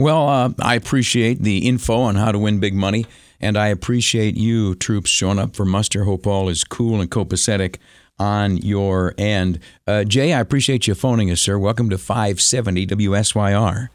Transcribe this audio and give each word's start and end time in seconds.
Well, 0.00 0.30
uh, 0.30 0.50
I 0.62 0.76
appreciate 0.76 1.42
the 1.42 1.68
info 1.68 2.00
on 2.00 2.14
how 2.14 2.32
to 2.32 2.38
win 2.38 2.58
big 2.58 2.72
money, 2.72 3.04
and 3.38 3.58
I 3.58 3.68
appreciate 3.68 4.34
you 4.34 4.74
troops 4.74 5.10
showing 5.10 5.38
up 5.38 5.54
for 5.54 5.66
muster. 5.66 6.04
Hope 6.04 6.26
all 6.26 6.48
is 6.48 6.64
cool 6.64 7.02
and 7.02 7.10
copacetic 7.10 7.76
on 8.18 8.56
your 8.56 9.14
end. 9.18 9.58
Uh, 9.86 10.04
Jay, 10.04 10.32
I 10.32 10.40
appreciate 10.40 10.86
you 10.86 10.94
phoning 10.94 11.30
us, 11.30 11.42
sir. 11.42 11.58
Welcome 11.58 11.90
to 11.90 11.98
570 11.98 12.86
WSYR. 12.86 13.88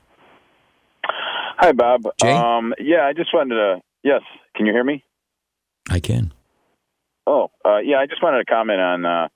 Hi, 1.57 1.71
Bob. 1.71 2.03
Jay? 2.21 2.33
Um, 2.33 2.75
yeah, 2.77 3.07
I 3.07 3.13
just 3.13 3.33
wanted 3.33 3.55
to. 3.55 3.81
Yes, 4.03 4.21
can 4.55 4.67
you 4.67 4.73
hear 4.73 4.83
me? 4.83 5.03
I 5.89 5.99
can. 5.99 6.31
Oh, 7.25 7.49
uh, 7.65 7.79
yeah, 7.79 7.97
I 7.97 8.05
just 8.05 8.21
wanted 8.21 8.45
to 8.45 8.45
comment 8.45 8.79
on. 8.79 9.05
Uh, 9.05 9.27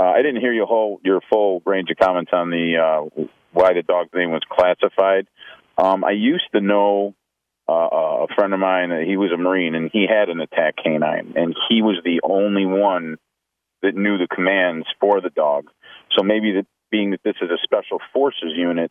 uh, 0.00 0.06
I 0.06 0.22
didn't 0.22 0.40
hear 0.40 0.54
your 0.54 0.66
whole 0.66 0.98
your 1.04 1.20
full 1.28 1.60
range 1.66 1.90
of 1.90 1.98
comments 1.98 2.30
on 2.32 2.48
the 2.48 2.78
uh, 2.78 3.24
why 3.52 3.72
the 3.72 3.82
dog's 3.82 4.10
name 4.14 4.30
was 4.30 4.42
classified. 4.50 5.26
Um, 5.78 6.04
I 6.04 6.12
used 6.12 6.48
to 6.54 6.60
know 6.60 7.14
uh, 7.68 7.72
a 7.72 8.26
friend 8.34 8.52
of 8.52 8.60
mine. 8.60 8.92
uh, 8.92 9.00
He 9.00 9.16
was 9.16 9.30
a 9.32 9.36
Marine, 9.36 9.74
and 9.74 9.90
he 9.92 10.06
had 10.08 10.28
an 10.28 10.40
attack 10.40 10.74
canine, 10.82 11.34
and 11.36 11.54
he 11.68 11.82
was 11.82 12.00
the 12.04 12.20
only 12.22 12.64
one 12.64 13.16
that 13.82 13.94
knew 13.94 14.18
the 14.18 14.28
commands 14.32 14.86
for 15.00 15.20
the 15.20 15.30
dog. 15.30 15.68
So 16.16 16.22
maybe 16.22 16.52
that 16.52 16.66
being 16.90 17.10
that 17.10 17.20
this 17.24 17.36
is 17.42 17.50
a 17.50 17.58
special 17.62 17.98
forces 18.12 18.52
unit, 18.56 18.90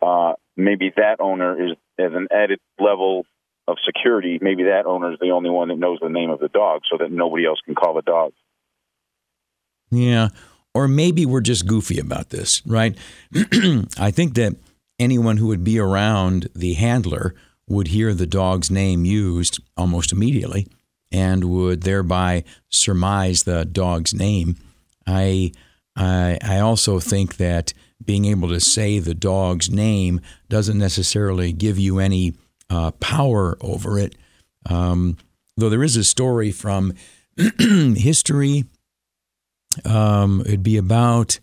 uh, 0.00 0.34
maybe 0.56 0.92
that 0.96 1.16
owner 1.20 1.60
is 1.60 1.76
an 1.98 2.28
added 2.30 2.60
level 2.78 3.26
of 3.66 3.76
security. 3.84 4.38
Maybe 4.40 4.64
that 4.64 4.86
owner 4.86 5.12
is 5.12 5.18
the 5.20 5.30
only 5.30 5.50
one 5.50 5.68
that 5.68 5.78
knows 5.78 5.98
the 6.00 6.08
name 6.08 6.30
of 6.30 6.40
the 6.40 6.48
dog, 6.48 6.82
so 6.90 6.98
that 6.98 7.10
nobody 7.10 7.46
else 7.46 7.58
can 7.64 7.74
call 7.74 7.94
the 7.94 8.02
dog. 8.02 8.32
Yeah. 9.90 10.28
Or 10.74 10.88
maybe 10.88 11.24
we're 11.24 11.40
just 11.40 11.66
goofy 11.66 12.00
about 12.00 12.30
this, 12.30 12.62
right? 12.66 12.96
I 13.98 14.10
think 14.10 14.34
that 14.34 14.56
anyone 14.98 15.36
who 15.36 15.46
would 15.48 15.64
be 15.64 15.78
around 15.78 16.48
the 16.54 16.74
handler 16.74 17.34
would 17.68 17.88
hear 17.88 18.12
the 18.12 18.26
dog's 18.26 18.70
name 18.70 19.04
used 19.04 19.60
almost 19.76 20.12
immediately 20.12 20.66
and 21.10 21.44
would 21.44 21.82
thereby 21.82 22.44
surmise 22.68 23.44
the 23.44 23.64
dog's 23.64 24.12
name. 24.12 24.56
I, 25.06 25.52
I, 25.96 26.38
I 26.42 26.58
also 26.58 27.00
think 27.00 27.36
that 27.36 27.72
being 28.04 28.24
able 28.26 28.48
to 28.48 28.60
say 28.60 28.98
the 28.98 29.14
dog's 29.14 29.70
name 29.70 30.20
doesn't 30.48 30.78
necessarily 30.78 31.52
give 31.52 31.78
you 31.78 31.98
any 31.98 32.34
uh, 32.68 32.90
power 32.92 33.56
over 33.60 33.98
it. 33.98 34.16
Um, 34.68 35.16
though 35.56 35.70
there 35.70 35.82
is 35.82 35.96
a 35.96 36.04
story 36.04 36.50
from 36.50 36.92
history 37.58 38.64
um, 39.84 40.42
it'd 40.42 40.62
be 40.62 40.76
about 40.76 41.40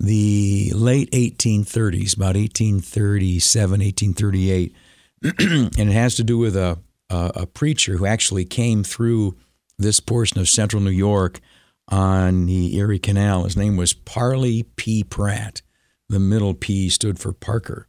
the 0.00 0.72
late 0.74 1.10
1830s, 1.10 2.16
about 2.16 2.34
1837, 2.34 3.70
1838. 3.80 4.74
and 5.22 5.90
it 5.90 5.92
has 5.92 6.16
to 6.16 6.24
do 6.24 6.38
with 6.38 6.56
a, 6.56 6.78
a, 7.10 7.32
a 7.34 7.46
preacher 7.46 7.98
who 7.98 8.06
actually 8.06 8.46
came 8.46 8.82
through 8.82 9.36
this 9.78 10.00
portion 10.00 10.40
of 10.40 10.48
central 10.48 10.82
New 10.82 10.90
York 10.90 11.40
on 11.88 12.46
the 12.46 12.76
Erie 12.76 12.98
Canal. 12.98 13.44
His 13.44 13.56
name 13.56 13.76
was 13.76 13.92
Parley 13.92 14.62
P. 14.62 15.04
Pratt. 15.04 15.60
The 16.08 16.18
middle 16.18 16.54
P 16.54 16.88
stood 16.88 17.18
for 17.18 17.32
Parker. 17.32 17.86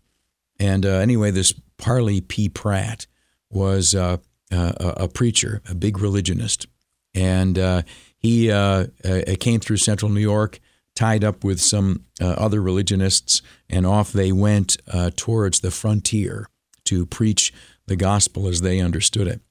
And 0.59 0.85
uh, 0.85 0.89
anyway, 0.89 1.31
this 1.31 1.53
Parley 1.77 2.19
P. 2.19 2.49
Pratt 2.49 3.07
was 3.49 3.95
uh, 3.95 4.17
a, 4.51 4.93
a 4.97 5.07
preacher, 5.07 5.61
a 5.69 5.75
big 5.75 5.99
religionist. 5.99 6.67
And 7.15 7.57
uh, 7.57 7.81
he 8.17 8.51
uh, 8.51 8.87
uh, 9.03 9.21
came 9.39 9.59
through 9.59 9.77
central 9.77 10.11
New 10.11 10.19
York, 10.21 10.59
tied 11.01 11.23
up 11.23 11.43
with 11.43 11.59
some 11.59 12.05
uh, 12.21 12.27
other 12.37 12.61
religionists, 12.61 13.41
and 13.67 13.87
off 13.87 14.11
they 14.11 14.31
went 14.31 14.77
uh, 14.93 15.09
towards 15.15 15.61
the 15.61 15.71
frontier 15.71 16.45
to 16.85 17.07
preach 17.07 17.51
the 17.87 17.95
gospel 17.95 18.47
as 18.47 18.61
they 18.61 18.79
understood 18.79 19.27
it. 19.27 19.41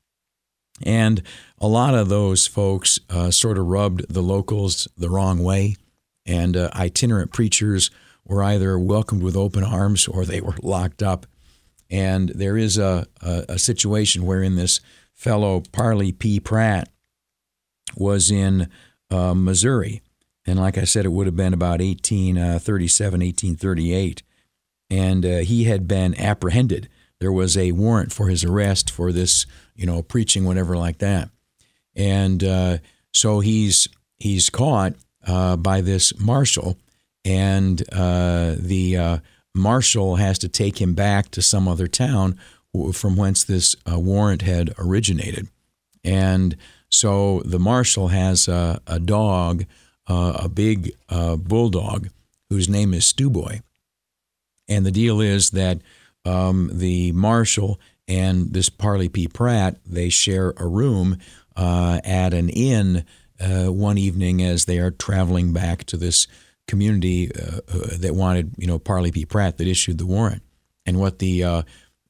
And 0.87 1.23
a 1.59 1.67
lot 1.67 1.97
of 1.97 2.09
those 2.09 2.47
folks 2.47 3.01
uh, 3.11 3.33
sort 3.33 3.59
of 3.59 3.67
rubbed 3.67 4.07
the 4.09 4.23
locals 4.23 4.87
the 4.97 5.11
wrong 5.11 5.43
way, 5.43 5.75
and 6.25 6.57
uh, 6.57 6.71
itinerant 6.77 7.33
preachers 7.33 7.91
were 8.25 8.45
either 8.45 8.79
welcomed 8.79 9.25
with 9.25 9.37
open 9.37 9.65
arms 9.65 10.07
or 10.07 10.25
they 10.25 10.41
were 10.41 10.55
locked 10.63 11.03
up. 11.03 11.27
And 11.91 12.29
there 12.29 12.57
is 12.57 12.79
a, 12.79 13.09
a, 13.23 13.45
a 13.49 13.59
situation 13.59 14.25
wherein 14.25 14.55
this 14.55 14.81
fellow 15.15 15.65
Parley 15.73 16.13
P. 16.13 16.39
Pratt 16.39 16.89
was 17.97 18.31
in 18.31 18.71
uh, 19.11 19.35
Missouri. 19.35 20.01
And 20.51 20.59
like 20.59 20.77
I 20.77 20.83
said, 20.83 21.05
it 21.05 21.13
would 21.13 21.29
have 21.29 21.37
been 21.37 21.55
about 21.55 21.79
1837, 21.79 23.21
1838. 23.21 24.23
And 24.91 25.25
uh, 25.25 25.39
he 25.39 25.65
had 25.65 25.87
been 25.87 26.21
apprehended. 26.21 26.89
There 27.21 27.31
was 27.31 27.57
a 27.57 27.71
warrant 27.71 28.13
for 28.13 28.27
his 28.27 28.43
arrest 28.43 28.91
for 28.91 29.13
this, 29.13 29.47
you 29.77 29.87
know, 29.87 30.03
preaching, 30.03 30.45
whatever 30.45 30.77
like 30.77 30.99
that. 30.99 31.31
And 31.95 32.43
uh, 32.43 32.79
so 33.15 33.39
he's 33.39 33.87
he's 34.19 34.51
caught 34.51 34.95
uh, 35.25 35.57
by 35.57 35.83
this 35.83 36.19
marshal, 36.19 36.77
and 37.25 37.81
uh, 37.93 38.57
the 38.59 38.97
uh, 38.97 39.19
marshal 39.55 40.17
has 40.17 40.37
to 40.41 40.49
take 40.49 40.81
him 40.81 40.95
back 40.95 41.31
to 41.31 41.43
some 41.43 41.69
other 41.69 41.87
town 41.87 42.41
from 42.93 43.17
whence 43.17 43.45
this 43.45 43.77
warrant 43.87 44.43
had 44.43 44.75
originated. 44.79 45.47
And 46.03 46.57
so 46.89 47.43
the 47.45 47.61
marshal 47.61 48.09
has 48.09 48.49
a, 48.49 48.81
a 48.89 48.99
dog, 48.99 49.65
uh, 50.11 50.33
a 50.45 50.49
big 50.49 50.93
uh, 51.09 51.37
bulldog, 51.37 52.09
whose 52.49 52.69
name 52.69 52.93
is 52.93 53.07
Stew 53.07 53.31
Boy. 53.31 53.61
And 54.69 54.85
the 54.85 54.91
deal 54.91 55.21
is 55.21 55.51
that 55.51 55.83
um, 56.25 56.69
the 56.73 57.13
marshal 57.13 57.81
and 58.09 58.53
this 58.53 58.69
Parley 58.69 59.09
P. 59.09 59.29
Pratt 59.29 59.77
they 59.87 60.09
share 60.09 60.53
a 60.57 60.67
room 60.67 61.19
uh, 61.55 62.01
at 62.03 62.35
an 62.35 62.49
inn 62.49 63.05
uh, 63.39 63.73
one 63.73 63.99
evening 63.99 64.43
as 64.43 64.65
they 64.65 64.79
are 64.81 64.91
traveling 64.91 65.53
back 65.53 65.85
to 65.85 65.97
this 65.97 66.27
community 66.67 67.31
uh, 67.33 67.61
that 67.99 68.15
wanted 68.15 68.55
you 68.59 68.67
know 68.67 68.81
Parley 68.81 69.13
P. 69.13 69.25
Pratt 69.25 69.59
that 69.59 69.69
issued 69.69 69.99
the 69.99 70.07
warrant. 70.07 70.43
And 70.87 70.99
what 70.99 71.21
the 71.21 71.45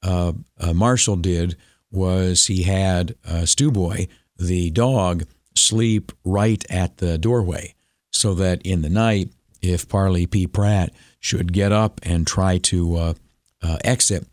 uh, 0.03 0.33
marshal 0.75 1.17
did 1.17 1.57
was 1.91 2.47
he 2.47 2.63
had 2.63 3.15
Stew 3.45 3.71
Boy 3.71 4.09
the 4.39 4.71
dog 4.71 5.25
sleep 5.55 6.13
right 6.25 6.65
at 6.71 6.97
the 6.97 7.19
doorway 7.19 7.75
so 8.11 8.35
that 8.35 8.63
in 8.63 8.83
the 8.83 8.91
night, 8.91 9.31
if 9.63 9.89
Parley 9.89 10.27
P. 10.27 10.47
Pratt 10.47 10.93
should 11.21 11.53
get 11.53 11.73
up 11.73 12.01
and 12.03 12.27
try 12.27 12.59
to 12.59 12.97
uh, 12.97 13.15
uh, 13.63 13.79
exit, 13.85 14.27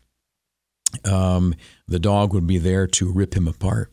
um, 1.04 1.54
the 1.86 1.98
dog 1.98 2.32
would 2.32 2.46
be 2.46 2.58
there 2.58 2.86
to 2.86 3.12
rip 3.12 3.34
him 3.34 3.46
apart. 3.46 3.92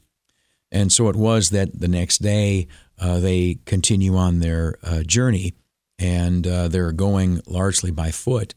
And 0.71 0.91
so 0.91 1.09
it 1.09 1.15
was 1.15 1.49
that 1.51 1.79
the 1.79 1.87
next 1.87 2.19
day 2.19 2.67
uh, 2.99 3.19
they 3.19 3.59
continue 3.65 4.15
on 4.15 4.39
their 4.39 4.75
uh, 4.83 5.03
journey 5.03 5.53
and 5.99 6.45
uh, 6.45 6.67
they're 6.67 6.91
going 6.91 7.41
largely 7.45 7.91
by 7.91 8.11
foot. 8.11 8.53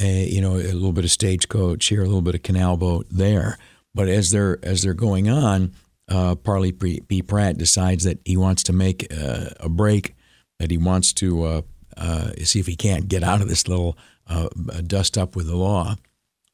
Uh, 0.00 0.06
you 0.06 0.40
know, 0.40 0.54
a 0.54 0.70
little 0.72 0.92
bit 0.92 1.04
of 1.04 1.10
stagecoach 1.10 1.86
here, 1.86 2.02
a 2.02 2.06
little 2.06 2.22
bit 2.22 2.36
of 2.36 2.42
canal 2.42 2.76
boat 2.76 3.06
there. 3.10 3.58
But 3.94 4.08
as 4.08 4.30
they're 4.30 4.58
as 4.62 4.82
they're 4.82 4.94
going 4.94 5.28
on, 5.28 5.72
Parley 6.08 6.70
P. 6.70 7.22
Pratt 7.22 7.58
decides 7.58 8.04
that 8.04 8.20
he 8.24 8.36
wants 8.36 8.62
to 8.64 8.72
make 8.72 9.12
a 9.12 9.68
break, 9.68 10.14
that 10.58 10.70
he 10.70 10.78
wants 10.78 11.12
to 11.14 11.42
uh, 11.44 11.62
uh 11.96 12.30
see 12.44 12.60
if 12.60 12.66
he 12.66 12.76
can't 12.76 13.08
get 13.08 13.22
out 13.22 13.40
of 13.40 13.48
this 13.48 13.68
little 13.68 13.96
uh, 14.26 14.48
dust 14.86 15.16
up 15.16 15.34
with 15.34 15.46
the 15.46 15.56
law. 15.56 15.96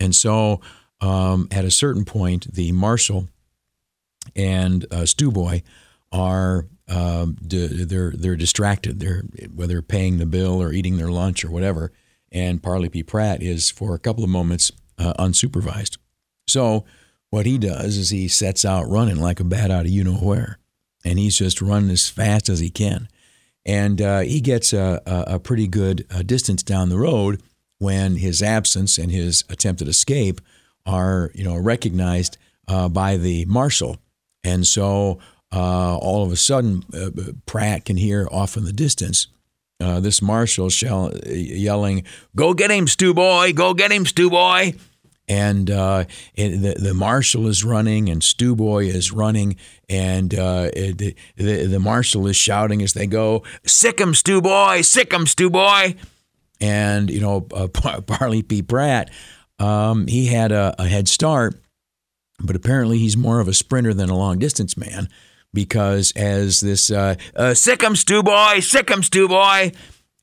And 0.01 0.15
so 0.15 0.61
um, 1.01 1.49
at 1.51 1.65
a 1.65 1.71
certain 1.71 2.05
point, 2.05 2.53
the 2.53 2.73
marshal 2.73 3.29
and 4.35 4.87
uh, 4.91 5.07
Stew 5.07 5.31
Boy 5.31 5.63
are 6.13 6.67
um, 6.89 7.37
they're 7.41 8.11
they're 8.11 8.37
distracted. 8.37 9.01
They're 9.01 9.23
whether 9.55 9.83
paying 9.83 10.19
the 10.19 10.27
bill 10.27 10.63
or 10.63 10.73
eating 10.73 10.97
their 10.97 11.11
lunch 11.11 11.45
or 11.45 11.51
whatever. 11.51 11.93
And 12.31 12.63
Parley 12.63 12.89
P. 12.89 13.03
Pratt 13.03 13.43
is 13.43 13.71
for 13.71 13.95
a 13.95 13.99
couple 13.99 14.25
of 14.25 14.31
moments 14.31 14.71
unsupervised. 14.99 15.99
So 16.47 16.85
what 17.31 17.47
he 17.47 17.59
does 17.59 17.97
is 17.97 18.11
he 18.11 18.29
sets 18.29 18.65
out 18.65 18.89
running 18.89 19.17
like 19.17 19.41
a 19.41 19.45
bat 19.45 19.71
out 19.71 19.87
of 19.87 19.91
you 19.91 20.05
know 20.05 20.15
where, 20.15 20.59
and 21.05 21.19
he's 21.19 21.37
just 21.37 21.61
running 21.61 21.91
as 21.91 22.09
fast 22.09 22.49
as 22.49 22.61
he 22.61 22.71
can, 22.71 23.09
and 23.67 24.01
uh, 24.01 24.21
he 24.21 24.41
gets 24.41 24.73
a, 24.73 25.01
a, 25.07 25.35
a 25.35 25.39
pretty 25.39 25.67
good 25.67 26.07
uh, 26.11 26.23
distance 26.23 26.63
down 26.63 26.89
the 26.89 26.99
road, 26.99 27.43
when 27.79 28.17
his 28.17 28.43
absence 28.43 28.99
and 28.99 29.11
his 29.11 29.45
attempted 29.49 29.89
escape 29.89 30.41
are, 30.87 31.31
you 31.35 31.45
know, 31.45 31.57
recognized 31.57 32.39
uh, 32.69 32.89
by 32.89 33.17
the 33.17 33.45
marshal. 33.47 33.99
And 34.43 34.67
so 34.67 35.19
uh, 35.53 35.97
all 35.99 36.25
of 36.25 36.33
a 36.33 36.37
sudden, 36.37 36.85
uh, 36.95 37.11
Pratt 37.47 37.85
can 37.85 37.97
hear 37.97 38.29
off 38.31 38.57
in 38.57 38.65
the 38.65 38.73
distance 38.73 39.27
uh, 39.81 40.01
this 40.01 40.23
marshal 40.23 40.71
shell, 40.71 41.13
yelling, 41.27 42.05
"Go 42.37 42.55
get 42.55 42.71
him, 42.71 42.87
Stew 42.87 43.13
Boy! 43.13 43.53
Go 43.53 43.75
get 43.75 43.91
him, 43.91 44.07
Stew 44.07 44.31
Boy!" 44.31 44.75
And 45.27 45.71
uh, 45.71 46.05
it, 46.35 46.61
the 46.61 46.75
the 46.75 46.95
marshal 46.95 47.47
is 47.47 47.65
running, 47.65 48.11
and 48.11 48.23
Stew 48.23 48.55
Boy 48.55 48.85
is 48.85 49.11
running, 49.11 49.57
and 49.89 50.35
uh, 50.35 50.71
the 50.75 51.15
the 51.37 51.81
marshal 51.81 52.27
is 52.27 52.37
shouting 52.37 52.83
as 52.83 52.93
they 52.93 53.07
go, 53.07 53.43
"Sick 53.65 53.99
him, 53.99 54.15
Stew 54.15 54.43
Boy! 54.43 54.83
Sick 54.83 55.13
him, 55.13 55.27
Stew 55.27 55.49
Boy!" 55.49 55.95
And 56.61 57.11
you 57.11 57.21
know, 57.21 57.47
uh, 57.55 57.69
Parley 58.07 58.43
P. 58.43 58.61
Pratt, 58.61 59.11
um, 59.59 60.07
he 60.07 60.27
had 60.27 60.53
a, 60.53 60.75
a 60.79 60.87
head 60.87 61.09
start, 61.09 61.55
but 62.39 62.55
apparently 62.55 62.99
he's 62.99 63.17
more 63.17 63.41
of 63.41 63.49
a 63.49 63.55
sprinter 63.55 63.95
than 63.95 64.11
a 64.11 64.17
long 64.17 64.39
distance 64.39 64.77
man 64.77 65.09
because 65.55 66.13
as 66.17 66.61
this 66.61 66.91
uh, 66.91 67.15
uh, 67.35 67.55
sick 67.55 67.83
'em 67.83 67.97
stew 67.97 68.23
boy, 68.23 68.61
sick 68.61 68.91
'em 68.91 69.03
stew 69.03 69.29
boy, 69.29 69.73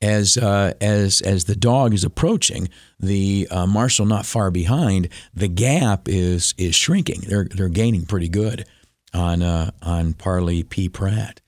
as 0.02 0.36
uh, 0.36 0.74
as 0.80 1.20
as 1.22 1.44
the 1.44 1.56
dog 1.56 1.94
is 1.94 2.04
approaching 2.04 2.68
the 2.98 3.48
uh, 3.50 3.66
marshal 3.66 4.04
not 4.04 4.26
far 4.26 4.50
behind, 4.50 5.08
the 5.32 5.48
gap 5.48 6.08
is 6.08 6.54
is 6.58 6.74
shrinking. 6.74 7.22
They're 7.26 7.44
they're 7.44 7.68
gaining 7.68 8.04
pretty 8.04 8.28
good 8.28 8.66
on 9.14 9.42
uh, 9.42 9.70
on 9.80 10.14
Parley 10.14 10.64
P 10.64 10.88
Pratt, 10.88 11.40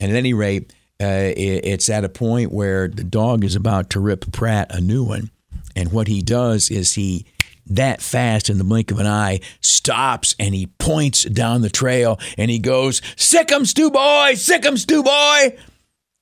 and 0.00 0.10
at 0.10 0.16
any 0.16 0.32
rate, 0.32 0.72
uh, 1.00 1.32
it, 1.36 1.64
it's 1.64 1.90
at 1.90 2.04
a 2.04 2.08
point 2.08 2.50
where 2.50 2.88
the 2.88 3.04
dog 3.04 3.44
is 3.44 3.54
about 3.54 3.90
to 3.90 4.00
rip 4.00 4.32
Pratt 4.32 4.74
a 4.74 4.80
new 4.80 5.04
one, 5.04 5.30
and 5.76 5.92
what 5.92 6.08
he 6.08 6.22
does 6.22 6.70
is 6.70 6.94
he 6.94 7.26
that 7.66 8.02
fast 8.02 8.50
in 8.50 8.58
the 8.58 8.64
blink 8.64 8.90
of 8.90 8.98
an 8.98 9.06
eye, 9.06 9.40
stops 9.60 10.34
and 10.40 10.54
he 10.54 10.66
points 10.66 11.24
down 11.24 11.62
the 11.62 11.70
trail 11.70 12.18
and 12.36 12.50
he 12.50 12.58
goes, 12.58 13.00
Sick 13.16 13.52
'em, 13.52 13.64
Stew 13.64 13.90
Boy! 13.90 14.34
Sick 14.34 14.66
'em, 14.66 14.76
Stew 14.76 15.04
Boy! 15.04 15.56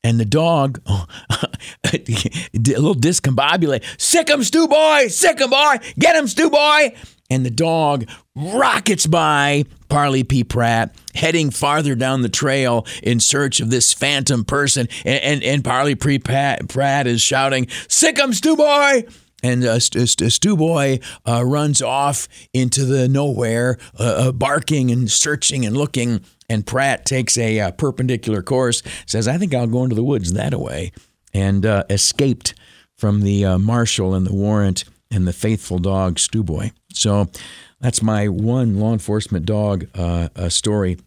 And 0.04 0.20
the 0.20 0.24
dog, 0.24 0.80
oh, 0.86 1.06
a 1.92 1.98
little 2.54 2.94
discombobulated, 2.94 3.84
Sick 4.00 4.30
'em, 4.30 4.44
Stew 4.44 4.68
Boy! 4.68 5.08
Sick 5.08 5.40
'em, 5.40 5.50
boy! 5.50 5.76
Get 5.98 6.16
him, 6.16 6.28
Stew 6.28 6.50
Boy! 6.50 6.94
And 7.30 7.44
the 7.44 7.50
dog 7.50 8.08
rockets 8.34 9.06
by 9.06 9.64
Parley 9.88 10.24
P. 10.24 10.44
Pratt, 10.44 10.94
heading 11.14 11.50
farther 11.50 11.94
down 11.94 12.22
the 12.22 12.28
trail 12.28 12.86
in 13.02 13.20
search 13.20 13.60
of 13.60 13.70
this 13.70 13.92
phantom 13.92 14.44
person. 14.44 14.88
And, 15.04 15.22
and, 15.22 15.42
and 15.42 15.64
Parley 15.64 15.94
P. 15.94 16.18
Pratt, 16.18 17.06
is 17.06 17.20
shouting, 17.20 17.66
Sick 17.88 18.18
'em, 18.18 18.32
Stew 18.32 18.56
Boy! 18.56 19.04
and 19.42 19.64
uh, 19.64 19.78
Stew 19.78 20.56
Boy 20.56 21.00
uh, 21.26 21.44
runs 21.44 21.82
off 21.82 22.28
into 22.52 22.84
the 22.84 23.08
nowhere, 23.08 23.78
uh, 23.98 24.02
uh, 24.28 24.32
barking 24.32 24.90
and 24.90 25.10
searching 25.10 25.64
and 25.64 25.76
looking. 25.76 26.24
And 26.48 26.66
Pratt 26.66 27.04
takes 27.04 27.36
a 27.36 27.60
uh, 27.60 27.70
perpendicular 27.72 28.42
course, 28.42 28.82
says, 29.06 29.28
"I 29.28 29.38
think 29.38 29.54
I'll 29.54 29.66
go 29.66 29.84
into 29.84 29.96
the 29.96 30.02
woods 30.02 30.32
that 30.32 30.54
way," 30.54 30.92
and 31.34 31.66
uh, 31.66 31.84
escaped 31.90 32.54
from 32.96 33.20
the 33.20 33.58
marshal 33.58 34.14
and 34.14 34.26
the 34.26 34.34
warrant 34.34 34.84
and 35.10 35.26
the 35.26 35.32
faithful 35.32 35.78
dog 35.78 36.18
Stew 36.18 36.42
Boy. 36.42 36.72
So 36.92 37.28
that's 37.80 38.02
my 38.02 38.28
one 38.28 38.78
law 38.80 38.92
enforcement 38.92 39.46
dog 39.46 39.86
story. 40.48 40.98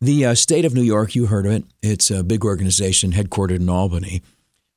The 0.00 0.34
state 0.34 0.64
of 0.64 0.74
New 0.74 0.82
York, 0.82 1.14
you 1.14 1.26
heard 1.26 1.46
of 1.46 1.52
it. 1.52 1.64
It's 1.80 2.10
a 2.10 2.24
big 2.24 2.44
organization 2.44 3.12
headquartered 3.12 3.60
in 3.60 3.68
Albany. 3.68 4.22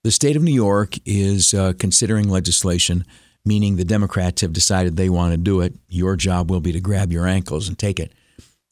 The 0.04 0.12
state 0.12 0.36
of 0.38 0.44
New 0.44 0.54
York 0.54 0.96
is 1.06 1.54
uh, 1.54 1.74
considering 1.78 2.30
legislation, 2.30 3.04
meaning 3.44 3.76
the 3.76 3.84
Democrats 3.84 4.42
have 4.42 4.54
decided 4.54 4.96
they 4.96 5.10
want 5.10 5.34
to 5.34 5.38
do 5.38 5.60
it. 5.60 5.74
Your 5.90 6.16
job 6.16 6.50
will 6.50 6.62
be 6.62 6.72
to 6.72 6.80
grab 6.80 7.12
your 7.12 7.28
ankles 7.28 7.68
and 7.68 7.78
take 7.78 8.00
it. 8.00 8.14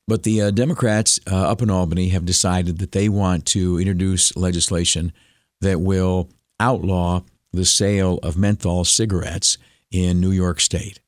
But 0.07 0.23
the 0.23 0.41
uh, 0.41 0.51
Democrats 0.51 1.19
uh, 1.29 1.35
up 1.35 1.61
in 1.61 1.69
Albany 1.69 2.09
have 2.09 2.25
decided 2.25 2.77
that 2.79 2.91
they 2.91 3.09
want 3.09 3.45
to 3.47 3.79
introduce 3.79 4.35
legislation 4.35 5.13
that 5.61 5.81
will 5.81 6.29
outlaw 6.59 7.21
the 7.51 7.65
sale 7.65 8.19
of 8.21 8.37
menthol 8.37 8.85
cigarettes 8.85 9.57
in 9.89 10.19
New 10.19 10.31
York 10.31 10.59
State. 10.59 10.99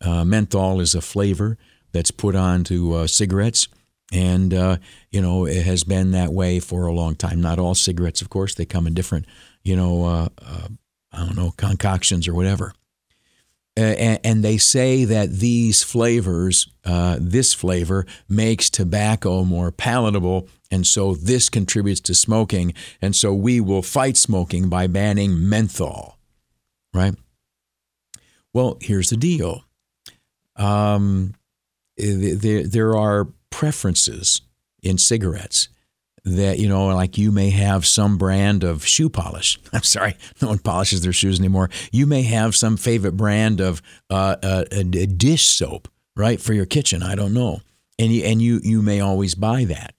Uh, 0.00 0.24
menthol 0.24 0.80
is 0.80 0.94
a 0.94 1.00
flavor 1.00 1.58
that's 1.92 2.10
put 2.10 2.34
onto 2.34 2.94
uh, 2.94 3.06
cigarettes 3.06 3.68
and, 4.12 4.52
uh, 4.52 4.76
you 5.10 5.22
know, 5.22 5.46
it 5.46 5.64
has 5.64 5.84
been 5.84 6.10
that 6.10 6.32
way 6.32 6.60
for 6.60 6.86
a 6.86 6.92
long 6.92 7.14
time. 7.14 7.40
Not 7.40 7.58
all 7.58 7.74
cigarettes, 7.74 8.20
of 8.20 8.28
course, 8.28 8.54
they 8.54 8.66
come 8.66 8.86
in 8.86 8.92
different 8.92 9.26
you 9.64 9.76
know, 9.76 10.04
uh, 10.04 10.28
I 11.12 11.18
don't 11.18 11.36
know, 11.36 11.52
concoctions 11.56 12.26
or 12.26 12.34
whatever. 12.34 12.74
And, 13.74 14.20
and, 14.22 14.44
they 14.44 14.58
say 14.58 15.06
that 15.06 15.30
these 15.30 15.82
flavors, 15.82 16.68
uh, 16.84 17.16
this 17.18 17.54
flavor, 17.54 18.04
makes 18.28 18.68
tobacco 18.68 19.44
more 19.44 19.72
palatable. 19.72 20.46
And 20.70 20.86
so 20.86 21.14
this 21.14 21.48
contributes 21.48 22.00
to 22.02 22.14
smoking. 22.14 22.74
And 23.00 23.16
so 23.16 23.32
we 23.32 23.62
will 23.62 23.80
fight 23.80 24.18
smoking 24.18 24.68
by 24.68 24.88
banning 24.88 25.48
menthol, 25.48 26.18
right? 26.92 27.14
Well, 28.52 28.76
here's 28.82 29.08
the 29.08 29.16
deal 29.16 29.64
um, 30.56 31.34
there, 31.96 32.66
there 32.66 32.94
are 32.94 33.28
preferences 33.50 34.42
in 34.82 34.98
cigarettes 34.98 35.68
that 36.24 36.58
you 36.58 36.68
know 36.68 36.86
like 36.86 37.18
you 37.18 37.32
may 37.32 37.50
have 37.50 37.86
some 37.86 38.16
brand 38.16 38.62
of 38.62 38.86
shoe 38.86 39.08
polish. 39.08 39.58
I'm 39.72 39.82
sorry 39.82 40.16
no 40.40 40.48
one 40.48 40.58
polishes 40.58 41.02
their 41.02 41.12
shoes 41.12 41.38
anymore. 41.38 41.70
You 41.90 42.06
may 42.06 42.22
have 42.22 42.54
some 42.54 42.76
favorite 42.76 43.16
brand 43.16 43.60
of 43.60 43.82
uh, 44.10 44.36
a, 44.42 44.66
a, 44.72 45.06
dish 45.06 45.46
soap 45.46 45.88
right 46.16 46.40
for 46.40 46.52
your 46.52 46.66
kitchen. 46.66 47.02
I 47.02 47.14
don't 47.14 47.34
know. 47.34 47.60
And 47.98 48.12
you 48.12 48.24
and 48.24 48.40
you 48.40 48.60
you 48.62 48.82
may 48.82 49.00
always 49.00 49.34
buy 49.34 49.64
that. 49.64 49.94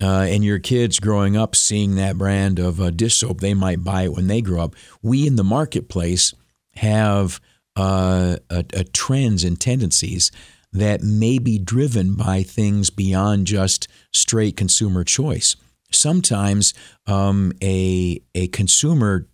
Uh, 0.00 0.26
and 0.28 0.42
your 0.42 0.58
kids 0.58 0.98
growing 0.98 1.36
up 1.36 1.54
seeing 1.54 1.94
that 1.94 2.18
brand 2.18 2.58
of 2.58 2.80
uh, 2.80 2.90
dish 2.90 3.16
soap 3.16 3.40
they 3.40 3.54
might 3.54 3.84
buy 3.84 4.02
it 4.02 4.12
when 4.12 4.26
they 4.26 4.40
grow 4.40 4.62
up. 4.62 4.74
We 5.00 5.26
in 5.26 5.36
the 5.36 5.44
marketplace 5.44 6.34
have 6.74 7.40
uh, 7.76 8.36
a, 8.50 8.64
a 8.72 8.84
trends 8.84 9.44
and 9.44 9.60
tendencies 9.60 10.30
that 10.72 11.02
may 11.02 11.38
be 11.38 11.58
driven 11.58 12.14
by 12.14 12.42
things 12.42 12.90
beyond 12.90 13.46
just 13.46 13.88
straight 14.12 14.56
consumer 14.56 15.04
choice. 15.04 15.56
Sometimes 15.94 16.74
um, 17.06 17.52
a, 17.62 18.20
a 18.34 18.48
consumer 18.48 19.26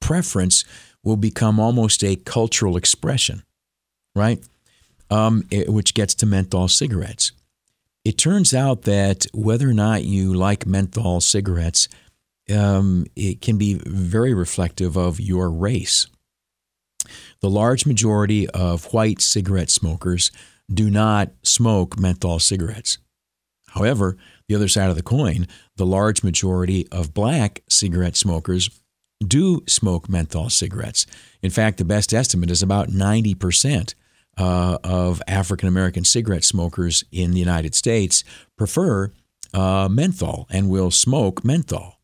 preference 0.00 0.64
will 1.04 1.16
become 1.16 1.58
almost 1.58 2.04
a 2.04 2.16
cultural 2.16 2.76
expression, 2.76 3.42
right? 4.14 4.40
Um, 5.10 5.44
it, 5.50 5.68
which 5.68 5.94
gets 5.94 6.14
to 6.16 6.26
menthol 6.26 6.68
cigarettes. 6.68 7.32
It 8.04 8.18
turns 8.18 8.52
out 8.52 8.82
that 8.82 9.26
whether 9.32 9.68
or 9.68 9.74
not 9.74 10.04
you 10.04 10.34
like 10.34 10.66
menthol 10.66 11.20
cigarettes, 11.20 11.88
um, 12.52 13.06
it 13.14 13.40
can 13.40 13.58
be 13.58 13.74
very 13.86 14.34
reflective 14.34 14.96
of 14.96 15.20
your 15.20 15.50
race. 15.50 16.06
The 17.40 17.50
large 17.50 17.86
majority 17.86 18.48
of 18.50 18.92
white 18.92 19.20
cigarette 19.20 19.70
smokers 19.70 20.30
do 20.72 20.90
not 20.90 21.30
smoke 21.42 21.98
menthol 21.98 22.38
cigarettes. 22.38 22.98
However, 23.74 24.16
the 24.48 24.54
other 24.54 24.68
side 24.68 24.90
of 24.90 24.96
the 24.96 25.02
coin, 25.02 25.46
the 25.76 25.86
large 25.86 26.22
majority 26.22 26.86
of 26.92 27.14
black 27.14 27.62
cigarette 27.68 28.16
smokers 28.16 28.68
do 29.26 29.62
smoke 29.66 30.08
menthol 30.08 30.50
cigarettes. 30.50 31.06
In 31.42 31.50
fact, 31.50 31.78
the 31.78 31.84
best 31.84 32.12
estimate 32.12 32.50
is 32.50 32.62
about 32.62 32.88
90% 32.88 33.94
uh, 34.38 34.78
of 34.84 35.22
African 35.26 35.68
American 35.68 36.04
cigarette 36.04 36.44
smokers 36.44 37.04
in 37.12 37.32
the 37.32 37.38
United 37.38 37.74
States 37.74 38.24
prefer 38.56 39.12
uh, 39.54 39.88
menthol 39.90 40.46
and 40.50 40.68
will 40.68 40.90
smoke 40.90 41.44
menthol. 41.44 41.98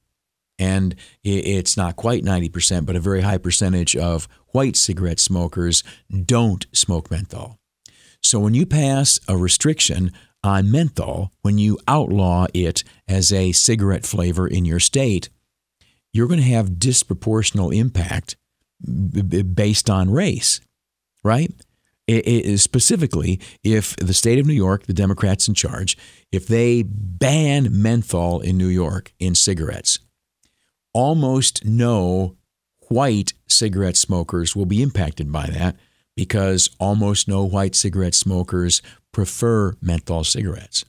And 0.59 0.97
it's 1.23 1.77
not 1.77 1.97
quite 1.97 2.25
90%, 2.25 2.85
but 2.85 2.97
a 2.97 3.01
very 3.01 3.21
high 3.21 3.39
percentage 3.39 3.95
of 3.95 4.27
white 4.49 4.77
cigarette 4.77 5.21
smokers 5.21 5.85
don't 6.25 6.67
smoke 6.73 7.11
menthol. 7.11 7.59
So 8.23 8.41
when 8.41 8.55
you 8.55 8.67
pass 8.67 9.21
a 9.29 9.37
restriction 9.37 10.13
on 10.43 10.71
menthol, 10.71 11.33
when 11.43 11.59
you 11.59 11.79
outlaw 11.89 12.47
it 12.55 12.85
as 13.07 13.33
a 13.33 13.53
cigarette 13.53 14.07
flavor 14.07 14.47
in 14.47 14.65
your 14.65 14.81
state, 14.81 15.29
you're 16.13 16.29
going 16.29 16.41
to 16.41 16.47
have 16.47 16.71
disproportional 16.71 17.75
impact 17.75 18.37
b- 18.83 19.43
based 19.43 19.91
on 19.91 20.11
race, 20.11 20.61
right? 21.25 21.53
It, 22.07 22.27
it, 22.27 22.59
specifically, 22.59 23.39
if 23.63 23.95
the 23.97 24.15
state 24.15 24.39
of 24.39 24.47
New 24.47 24.55
York, 24.55 24.87
the 24.87 24.95
Democrats 24.95 25.47
in 25.47 25.55
charge, 25.55 25.99
if 26.33 26.47
they 26.47 26.83
ban 26.83 27.69
menthol 27.71 28.41
in 28.41 28.57
New 28.57 28.69
York 28.69 29.13
in 29.19 29.35
cigarettes, 29.35 29.99
almost 30.95 31.67
no 31.67 32.37
white 32.89 33.35
cigarette 33.47 33.97
smokers 33.97 34.57
will 34.57 34.65
be 34.65 34.83
impacted 34.83 35.31
by 35.31 35.47
that 35.49 35.77
because 36.17 36.71
almost 36.81 37.29
no 37.29 37.45
white 37.45 37.77
cigarette 37.77 38.15
smokers 38.15 38.81
prefer 39.13 39.75
menthol 39.81 40.25
cigarettes. 40.25 40.85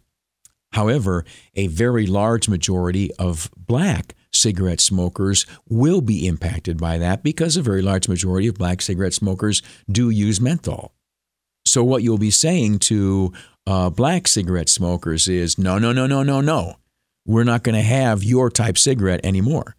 However, 0.73 1.25
a 1.55 1.67
very 1.67 2.05
large 2.05 2.47
majority 2.47 3.11
of 3.15 3.49
black 3.57 4.15
cigarette 4.31 4.79
smokers 4.79 5.45
will 5.67 6.01
be 6.01 6.27
impacted 6.27 6.77
by 6.77 6.97
that 6.99 7.23
because 7.23 7.57
a 7.57 7.61
very 7.61 7.81
large 7.81 8.07
majority 8.07 8.47
of 8.47 8.55
black 8.55 8.81
cigarette 8.81 9.13
smokers 9.13 9.61
do 9.91 10.09
use 10.09 10.39
menthol. 10.39 10.93
So, 11.65 11.83
what 11.83 12.03
you'll 12.03 12.17
be 12.17 12.31
saying 12.31 12.79
to 12.79 13.33
uh, 13.67 13.89
black 13.89 14.27
cigarette 14.27 14.69
smokers 14.69 15.27
is 15.27 15.57
no, 15.57 15.77
no, 15.77 15.91
no, 15.91 16.07
no, 16.07 16.23
no, 16.23 16.41
no. 16.41 16.75
We're 17.25 17.43
not 17.43 17.63
going 17.63 17.75
to 17.75 17.81
have 17.81 18.23
your 18.23 18.49
type 18.49 18.77
cigarette 18.77 19.19
anymore. 19.23 19.75